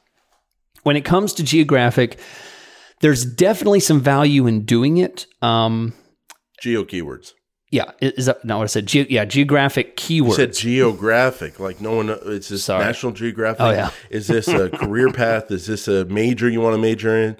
[0.82, 2.18] when it comes to geographic,
[3.00, 5.26] there's definitely some value in doing it.
[5.42, 5.94] Um,
[6.60, 7.32] Geo keywords.
[7.70, 8.86] Yeah, is that not what I said?
[8.86, 10.26] Ge- yeah, geographic keywords.
[10.26, 12.10] You said geographic, like no one.
[12.10, 12.84] Is this Sorry.
[12.84, 13.60] National Geographic?
[13.60, 13.90] Oh, yeah.
[14.10, 15.50] Is this a career path?
[15.50, 17.36] Is this a major you want to major in?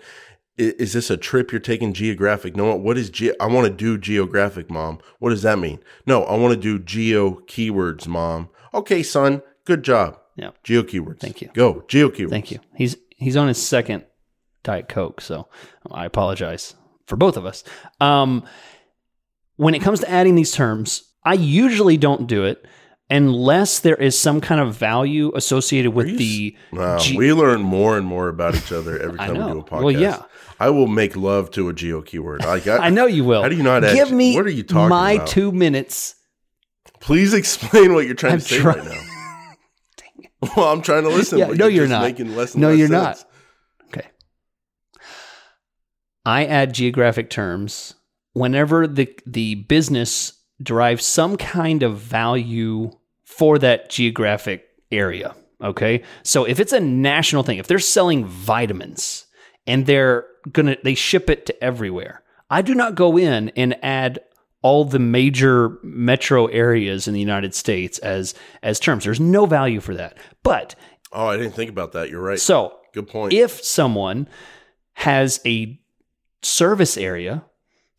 [0.59, 2.57] I- Is this a trip you're taking geographic?
[2.57, 3.31] No, what is ge?
[3.41, 4.99] I want to do geographic, mom.
[5.19, 5.79] What does that mean?
[6.07, 8.49] No, I want to do geo keywords, mom.
[8.75, 10.19] Okay, son, good job.
[10.35, 10.51] Yeah.
[10.65, 11.21] Geo keywords.
[11.21, 11.51] Thank you.
[11.55, 12.31] Go geo keywords.
[12.31, 12.59] Thank you.
[12.75, 14.05] He's he's on his second
[14.65, 15.47] diet coke, so
[15.91, 16.75] I apologize
[17.07, 17.63] for both of us.
[18.01, 18.45] Um,
[19.57, 22.65] when it comes to adding these terms, I usually don't do it
[23.11, 26.57] unless there is some kind of value associated with the.
[26.73, 29.65] Wow, Ge- we learn more and more about each other every time we do a
[29.65, 29.83] podcast.
[29.83, 30.23] Well, yeah.
[30.59, 32.43] I will make love to a geo keyword.
[32.45, 33.43] Like, I, I know you will.
[33.43, 34.35] How do you not add- give me?
[34.35, 35.27] what are you talking my about?
[35.29, 36.15] two minutes?
[37.01, 39.03] Please explain what you're trying I'm to say trying- right now.
[40.57, 41.39] Well, I'm trying to listen.
[41.39, 42.03] Yeah, no, you're just not.
[42.03, 43.25] Making less No, less you're sense.
[43.25, 43.89] not.
[43.89, 44.07] Okay.
[46.25, 47.95] I add geographic terms
[48.37, 50.33] whenever the the business
[50.63, 52.91] derives some kind of value
[53.25, 55.35] for that geographic area.
[55.63, 56.03] Okay.
[56.23, 59.27] So if it's a national thing, if they're selling vitamins
[59.67, 64.19] and they're gonna they ship it to everywhere, I do not go in and add
[64.63, 69.05] all the major metro areas in the United States as as terms.
[69.05, 70.17] There's no value for that.
[70.43, 70.75] But
[71.13, 72.11] Oh, I didn't think about that.
[72.11, 72.39] You're right.
[72.39, 73.33] so Good point.
[73.33, 74.29] if someone
[74.95, 75.81] has a
[76.43, 77.45] service area,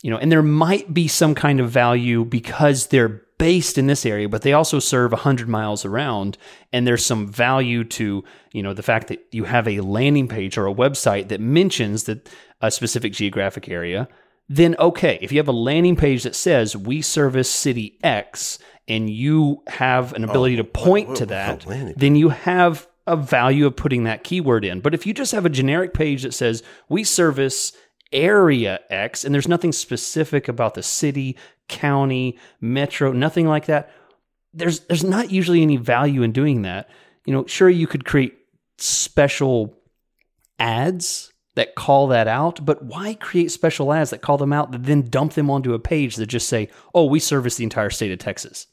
[0.08, 4.06] you know, and there might be some kind of value because they're based in this
[4.06, 6.38] area, but they also serve 100 miles around,
[6.72, 10.58] and there's some value to, you know, the fact that you have a landing page
[10.58, 12.30] or a website that mentions that
[12.62, 14.08] a specific geographic area,
[14.48, 19.10] then okay, if you have a landing page that says we service city X and
[19.10, 21.66] you have an ability to point whoa, to that,
[21.98, 24.80] then you have a value of putting that keyword in.
[24.80, 27.74] But if you just have a generic page that says we service
[28.12, 31.38] area X and there's nothing specific about the city,
[31.68, 33.92] county, metro, nothing like that,
[34.54, 36.90] there's there's not usually any value in doing that.
[37.26, 38.38] You know, sure you could create
[38.78, 39.78] special
[40.60, 44.84] ads that call that out, but why create special ads that call them out that
[44.84, 48.12] then dump them onto a page that just say, "Oh, we service the entire state
[48.12, 48.68] of Texas."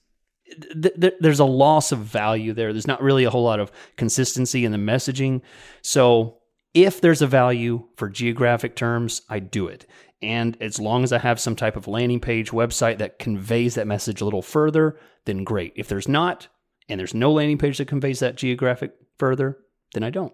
[0.83, 2.73] th- th- there's a loss of value there.
[2.73, 5.41] There's not really a whole lot of consistency in the messaging.
[5.83, 6.39] So
[6.75, 9.87] if there's a value for geographic terms, I do it.
[10.21, 13.87] And as long as I have some type of landing page website that conveys that
[13.87, 15.73] message a little further, then great.
[15.77, 16.49] If there's not,
[16.89, 19.59] and there's no landing page that conveys that geographic further,
[19.93, 20.33] then I don't.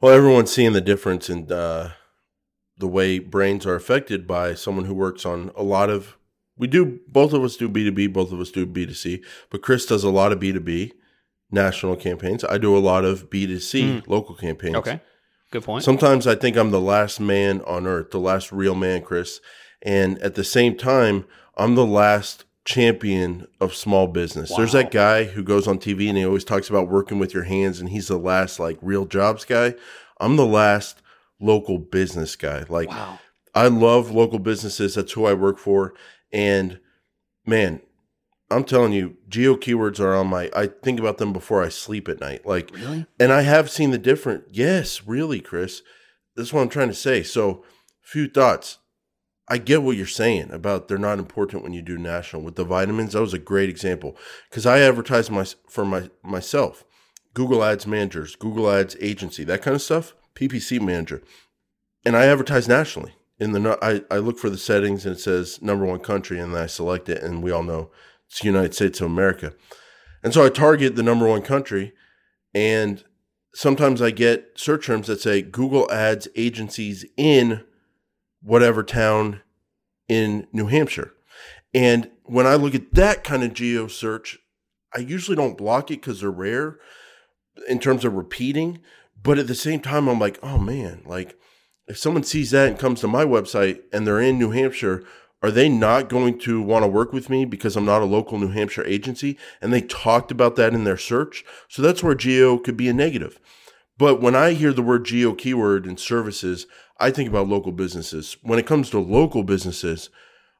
[0.00, 1.92] well, everyone's seeing the difference in uh,
[2.76, 6.16] the way brains are affected by someone who works on a lot of.
[6.56, 8.94] We do both of us do B two B, both of us do B two
[8.94, 10.92] C, but Chris does a lot of B two B
[11.52, 12.44] national campaigns.
[12.44, 14.10] I do a lot of B two C hmm.
[14.10, 14.76] local campaigns.
[14.76, 15.00] Okay.
[15.50, 15.84] Good point.
[15.84, 19.40] Sometimes I think I'm the last man on earth, the last real man, Chris.
[19.82, 21.26] And at the same time,
[21.56, 24.54] I'm the last champion of small business.
[24.56, 27.42] There's that guy who goes on TV and he always talks about working with your
[27.42, 29.74] hands and he's the last like real jobs guy.
[30.20, 31.02] I'm the last
[31.40, 32.64] local business guy.
[32.68, 33.18] Like wow.
[33.54, 34.94] I love local businesses.
[34.94, 35.92] That's who I work for.
[36.32, 36.78] And
[37.44, 37.82] man,
[38.52, 42.08] I'm telling you, geo keywords are on my I think about them before I sleep
[42.08, 42.46] at night.
[42.46, 43.06] Like Really?
[43.18, 44.44] and I have seen the different.
[44.50, 45.82] Yes, really, Chris.
[46.36, 47.22] That's what I'm trying to say.
[47.22, 47.64] So,
[48.00, 48.78] few thoughts.
[49.48, 52.64] I get what you're saying about they're not important when you do national with the
[52.64, 53.12] vitamins.
[53.12, 54.16] That was a great example
[54.48, 56.84] because I advertise my for my myself,
[57.34, 61.22] Google Ads managers, Google Ads agency, that kind of stuff, PPC manager,
[62.04, 63.14] and I advertise nationally.
[63.38, 66.54] In the I I look for the settings and it says number one country and
[66.54, 67.90] then I select it and we all know
[68.32, 69.52] it's the United States of America,
[70.22, 71.92] and so I target the number one country
[72.54, 73.02] and
[73.54, 77.64] sometimes I get search terms that say Google Ads agencies in
[78.42, 79.42] whatever town
[80.08, 81.12] in New Hampshire.
[81.74, 84.38] And when I look at that kind of geo search,
[84.94, 86.78] I usually don't block it because they're rare
[87.68, 88.80] in terms of repeating.
[89.22, 91.38] But at the same time, I'm like, oh man, like
[91.86, 95.04] if someone sees that and comes to my website and they're in New Hampshire,
[95.42, 98.38] are they not going to want to work with me because I'm not a local
[98.38, 99.36] New Hampshire agency?
[99.60, 101.44] And they talked about that in their search.
[101.68, 103.40] So that's where geo could be a negative.
[103.98, 106.66] But when I hear the word geo keyword and services,
[106.98, 108.36] I think about local businesses.
[108.42, 110.10] When it comes to local businesses,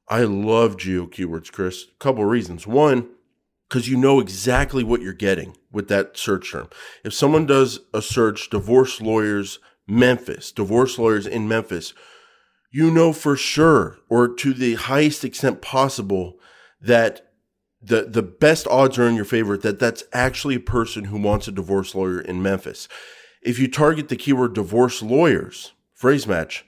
[0.09, 1.85] I love geo keywords, Chris.
[1.85, 2.67] A couple of reasons.
[2.67, 3.09] One,
[3.69, 6.69] because you know exactly what you're getting with that search term.
[7.05, 11.93] If someone does a search, divorce lawyers Memphis, divorce lawyers in Memphis,
[12.73, 16.41] you know for sure or to the highest extent possible
[16.81, 17.33] that
[17.81, 21.47] the the best odds are in your favor that that's actually a person who wants
[21.47, 22.89] a divorce lawyer in Memphis.
[23.43, 26.65] If you target the keyword divorce lawyers, phrase match,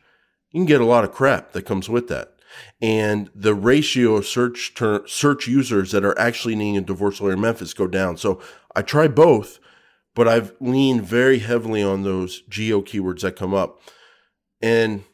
[0.50, 2.32] you can get a lot of crap that comes with that.
[2.80, 7.32] And the ratio of search ter- search users that are actually needing a divorce lawyer
[7.32, 8.16] in Memphis go down.
[8.16, 8.40] So
[8.76, 9.58] I try both,
[10.14, 13.80] but I've leaned very heavily on those geo keywords that come up.
[14.60, 15.04] And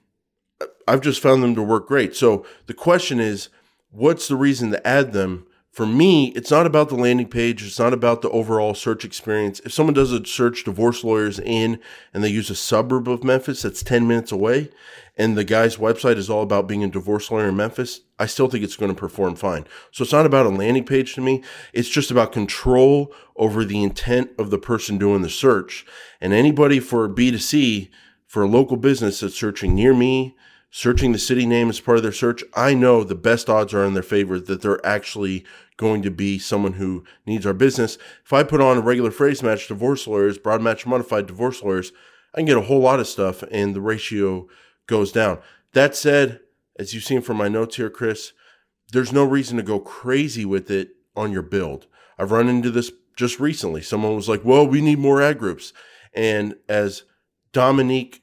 [0.87, 2.17] I've just found them to work great.
[2.17, 3.49] So the question is,
[3.91, 5.47] what's the reason to add them?
[5.71, 7.65] For me, it's not about the landing page.
[7.65, 9.61] It's not about the overall search experience.
[9.61, 11.79] If someone does a search divorce lawyers in
[12.13, 14.71] and they use a suburb of Memphis that's 10 minutes away
[15.17, 18.49] and the guy's website is all about being a divorce lawyer in Memphis, I still
[18.49, 19.65] think it's going to perform fine.
[19.93, 21.45] So it's not about a landing page to me.
[21.73, 25.87] It's just about control over the intent of the person doing the search.
[26.21, 27.91] And anybody for B2C,
[28.27, 30.37] for a local business that's searching near me,
[30.71, 33.85] searching the city name as part of their search, I know the best odds are
[33.85, 35.45] in their favor that they're actually
[35.77, 37.99] going to be someone who needs our business.
[38.25, 41.93] If I put on a regular phrase match, divorce lawyers, broad match modified divorce lawyers,
[42.35, 44.47] I can get a whole lot of stuff and the ratio
[44.87, 45.39] goes down.
[45.73, 46.41] That said,
[46.79, 48.33] as you've seen from my notes here, Chris,
[48.93, 51.87] there's no reason to go crazy with it on your build.
[52.19, 53.83] I've run into this just recently.
[53.83, 55.73] Someone was like, well, we need more ad groups.
[56.15, 57.05] And as
[57.53, 58.23] Dominique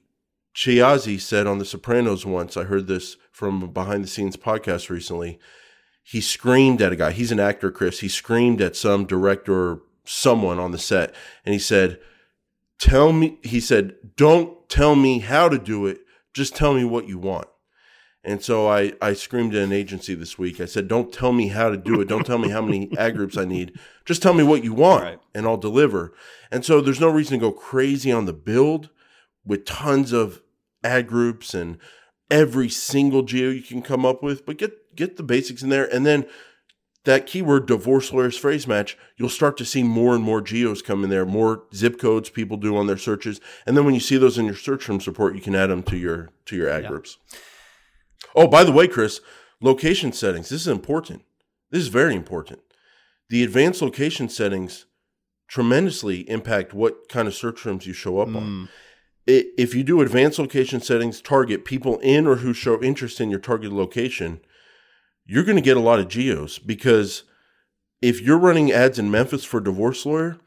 [0.57, 4.89] Chiazzi said on The Sopranos once, I heard this from a behind the scenes podcast
[4.89, 5.37] recently.
[6.01, 7.11] He screamed at a guy.
[7.11, 7.99] He's an actor, Chris.
[7.99, 11.13] He screamed at some director or someone on the set.
[11.45, 11.99] And he said,
[12.79, 15.99] Tell me, he said, don't tell me how to do it.
[16.33, 17.47] Just tell me what you want.
[18.23, 20.59] And so I, I screamed at an agency this week.
[20.59, 22.07] I said, don't tell me how to do it.
[22.07, 23.79] Don't tell me how many ad groups I need.
[24.05, 25.19] Just tell me what you want right.
[25.33, 26.13] and I'll deliver.
[26.51, 28.89] And so there's no reason to go crazy on the build
[29.45, 30.41] with tons of
[30.83, 31.77] ad groups and
[32.29, 35.85] every single geo you can come up with, but get get the basics in there.
[35.93, 36.25] And then
[37.05, 41.03] that keyword divorce lawyers phrase match, you'll start to see more and more geos come
[41.03, 43.39] in there, more zip codes people do on their searches.
[43.65, 45.83] And then when you see those in your search term support, you can add them
[45.83, 46.89] to your to your ad yeah.
[46.89, 47.17] groups.
[48.35, 49.21] Oh, by the way, Chris,
[49.61, 50.49] location settings.
[50.49, 51.23] This is important.
[51.71, 52.59] This is very important.
[53.29, 54.85] The advanced location settings
[55.47, 58.35] tremendously impact what kind of search terms you show up mm.
[58.35, 58.69] on
[59.27, 63.39] if you do advanced location settings, target people in or who show interest in your
[63.39, 64.39] target location,
[65.25, 67.23] you're going to get a lot of geos because
[68.01, 70.37] if you're running ads in Memphis for divorce lawyer,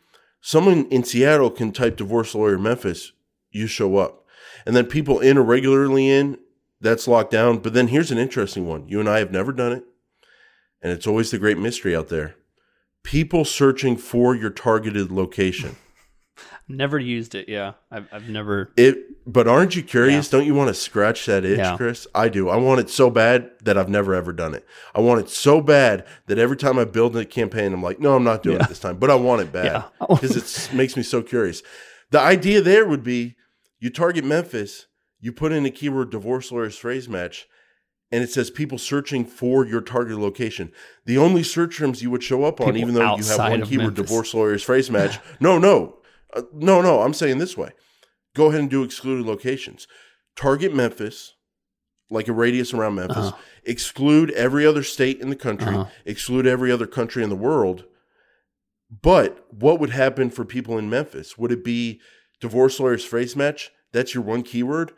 [0.40, 3.12] someone in Seattle can type divorce lawyer Memphis,
[3.50, 4.24] you show up.
[4.64, 6.38] And then people in or regularly in,
[6.80, 7.58] that's locked down.
[7.58, 8.88] But then here's an interesting one.
[8.88, 9.84] You and I have never done it.
[10.82, 12.36] And it's always the great mystery out there.
[13.02, 15.76] People searching for your targeted location.
[16.70, 17.48] Never used it.
[17.48, 18.70] Yeah, I've, I've never.
[18.76, 20.26] It, but aren't you curious?
[20.26, 20.38] Yeah.
[20.38, 21.76] Don't you want to scratch that itch, yeah.
[21.76, 22.06] Chris?
[22.14, 22.48] I do.
[22.48, 24.64] I want it so bad that I've never ever done it.
[24.94, 28.14] I want it so bad that every time I build a campaign, I'm like, no,
[28.14, 28.64] I'm not doing yeah.
[28.64, 28.98] it this time.
[28.98, 30.36] But I want it bad because
[30.70, 31.62] it makes me so curious.
[32.10, 33.36] The idea there would be
[33.80, 34.86] you target Memphis,
[35.20, 37.46] you put in a keyword divorce lawyers phrase match,
[38.12, 40.72] and it says people searching for your target location.
[41.06, 43.62] The only search terms you would show up on, people even though you have one
[43.62, 44.04] keyword Memphis.
[44.04, 45.99] divorce lawyers phrase match, no, no,
[46.34, 47.70] uh, no, no, I'm saying this way.
[48.34, 49.86] Go ahead and do excluded locations.
[50.36, 51.34] Target Memphis,
[52.10, 53.16] like a radius around Memphis.
[53.16, 53.36] Uh-huh.
[53.64, 55.74] Exclude every other state in the country.
[55.74, 55.86] Uh-huh.
[56.04, 57.84] Exclude every other country in the world.
[59.02, 61.38] But what would happen for people in Memphis?
[61.38, 62.00] Would it be
[62.40, 63.70] divorce lawyers phrase match?
[63.92, 64.92] That's your one keyword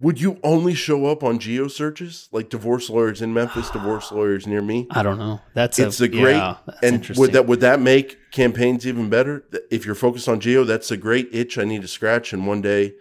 [0.00, 4.46] would you only show up on geo searches like divorce lawyers in Memphis, divorce lawyers
[4.46, 4.86] near me?
[4.90, 5.40] I don't know.
[5.54, 9.44] That's it's a, a great yeah, and would that would that make campaigns even better?
[9.70, 12.60] If you're focused on geo, that's a great itch I need to scratch, and one
[12.60, 12.94] day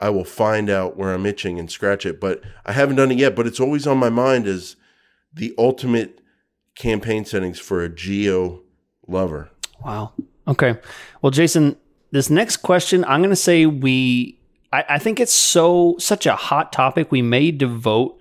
[0.00, 2.20] I will find out where I'm itching and scratch it.
[2.20, 3.36] But I haven't done it yet.
[3.36, 4.76] But it's always on my mind as
[5.32, 6.20] the ultimate
[6.74, 8.62] campaign settings for a geo
[9.06, 9.50] lover.
[9.84, 10.14] Wow.
[10.48, 10.78] Okay.
[11.20, 11.76] Well, Jason,
[12.10, 14.39] this next question, I'm going to say we
[14.72, 17.10] I, I think it's so such a hot topic.
[17.10, 18.18] We may devote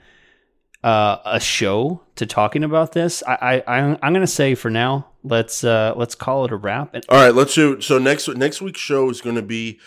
[0.84, 3.22] uh, a show to talking about this.
[3.28, 6.56] I, I I'm, I'm going to say for now, let's uh, let's call it a
[6.56, 6.94] wrap.
[6.94, 7.82] And- All right, let's do.
[7.82, 9.80] So next next week's show is going to be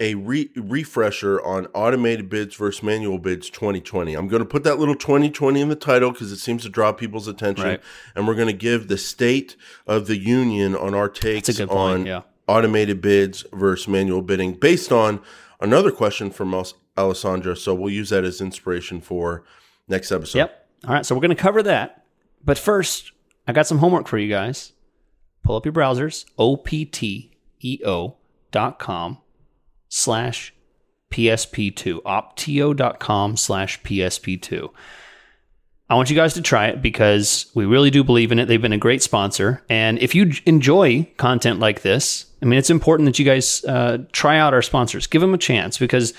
[0.00, 4.14] a re- refresher on automated bids versus manual bids 2020.
[4.14, 6.92] I'm going to put that little 2020 in the title because it seems to draw
[6.92, 7.64] people's attention.
[7.64, 7.82] Right.
[8.14, 9.56] And we're going to give the state
[9.88, 12.20] of the union on our takes That's a good point, on yeah.
[12.46, 15.20] automated bids versus manual bidding based on
[15.60, 16.54] another question from
[16.96, 17.56] Alessandra.
[17.56, 19.44] So we'll use that as inspiration for
[19.88, 20.38] next episode.
[20.38, 20.68] Yep.
[20.86, 21.06] All right.
[21.06, 22.04] So we're going to cover that.
[22.44, 23.12] But first,
[23.46, 24.72] I got some homework for you guys.
[25.42, 27.28] Pull up your browsers, opteo.com
[29.88, 30.54] slash
[31.10, 34.70] PSP2, opteo.com slash PSP2.
[35.90, 38.44] I want you guys to try it because we really do believe in it.
[38.46, 39.62] They've been a great sponsor.
[39.70, 43.98] And if you enjoy content like this, I mean, it's important that you guys uh,
[44.12, 45.06] try out our sponsors.
[45.06, 46.12] Give them a chance because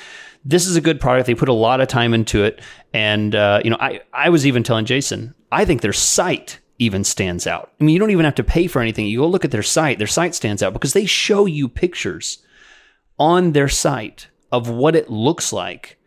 [0.43, 1.27] this is a good product.
[1.27, 2.61] They put a lot of time into it.
[2.93, 7.03] And, uh, you know, I, I was even telling Jason, I think their site even
[7.03, 7.71] stands out.
[7.79, 9.05] I mean, you don't even have to pay for anything.
[9.05, 12.39] You go look at their site, their site stands out because they show you pictures
[13.19, 15.98] on their site of what it looks like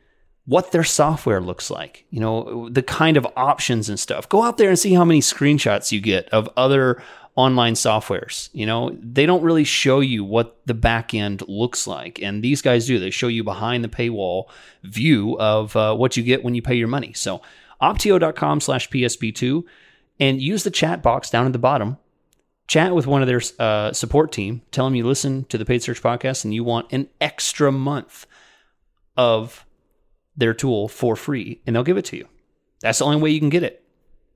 [0.45, 4.29] what their software looks like, you know, the kind of options and stuff.
[4.29, 7.01] Go out there and see how many screenshots you get of other
[7.37, 8.51] online softwares.
[8.53, 12.21] You know, they don't really show you what the back end looks like.
[12.21, 12.99] And these guys do.
[12.99, 14.47] They show you behind the paywall
[14.83, 17.13] view of uh, what you get when you pay your money.
[17.13, 17.41] So
[17.81, 19.65] opteo.com slash PSP2
[20.21, 21.99] and use the chat box down at the bottom.
[22.67, 24.63] Chat with one of their uh, support team.
[24.71, 28.27] Tell them you listen to the Paid Search podcast and you want an extra month
[29.17, 29.65] of
[30.37, 32.29] their tool for free and they'll give it to you.
[32.81, 33.85] That's the only way you can get it.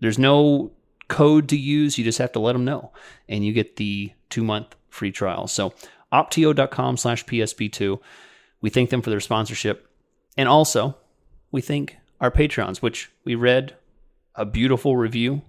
[0.01, 0.72] There's no
[1.09, 1.99] code to use.
[1.99, 2.92] You just have to let them know
[3.28, 5.47] and you get the two month free trial.
[5.47, 5.74] So
[6.12, 7.99] opteo.com slash PSP2.
[8.61, 9.90] We thank them for their sponsorship.
[10.36, 10.97] And also
[11.51, 13.76] we thank our Patreons, which we read
[14.34, 15.42] a beautiful review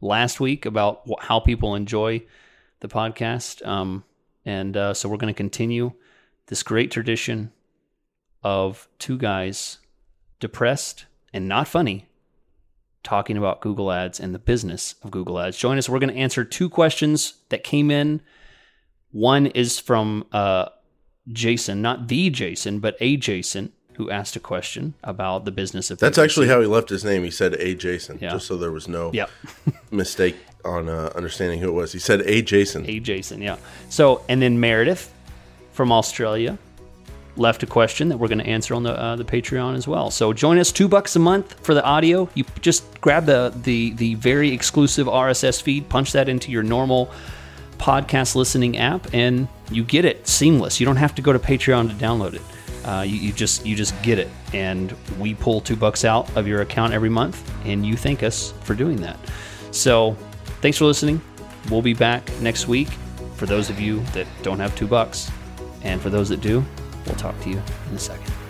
[0.00, 2.22] last week about how people enjoy
[2.80, 3.66] the podcast.
[3.66, 4.04] Um,
[4.44, 5.92] and uh, so we're going to continue
[6.46, 7.52] this great tradition
[8.42, 9.78] of two guys
[10.40, 12.06] depressed and not funny
[13.02, 15.58] talking about Google Ads and the business of Google Ads.
[15.58, 15.88] Join us.
[15.88, 18.22] We're going to answer two questions that came in.
[19.12, 20.70] One is from uh,
[21.30, 25.98] Jason, not the Jason, but a Jason who asked a question about the business of
[25.98, 27.22] That's actually how he left his name.
[27.24, 27.74] He said A.
[27.76, 28.30] Jason, Yeah.
[28.30, 29.30] just so there was no Yep.
[29.92, 31.92] mistake on uh, understanding who it was.
[31.92, 32.42] He said A.
[32.42, 32.84] Jason.
[32.88, 33.56] A Jason, yeah.
[33.90, 35.12] So, and then Meredith
[35.72, 36.58] from Australia
[37.36, 40.10] left a question that we're going to answer on the uh, the Patreon as well.
[40.10, 42.28] So join us two bucks a month for the audio.
[42.34, 47.10] You just grab the the the very exclusive RSS feed, punch that into your normal
[47.78, 50.80] podcast listening app, and you get it seamless.
[50.80, 52.42] You don't have to go to Patreon to download it.
[52.84, 56.46] Uh, you, you just you just get it, and we pull two bucks out of
[56.46, 59.18] your account every month, and you thank us for doing that.
[59.70, 60.16] So,
[60.60, 61.20] thanks for listening.
[61.70, 62.88] We'll be back next week.
[63.36, 65.30] For those of you that don't have two bucks,
[65.82, 66.64] and for those that do,
[67.06, 68.43] we'll talk to you in a second.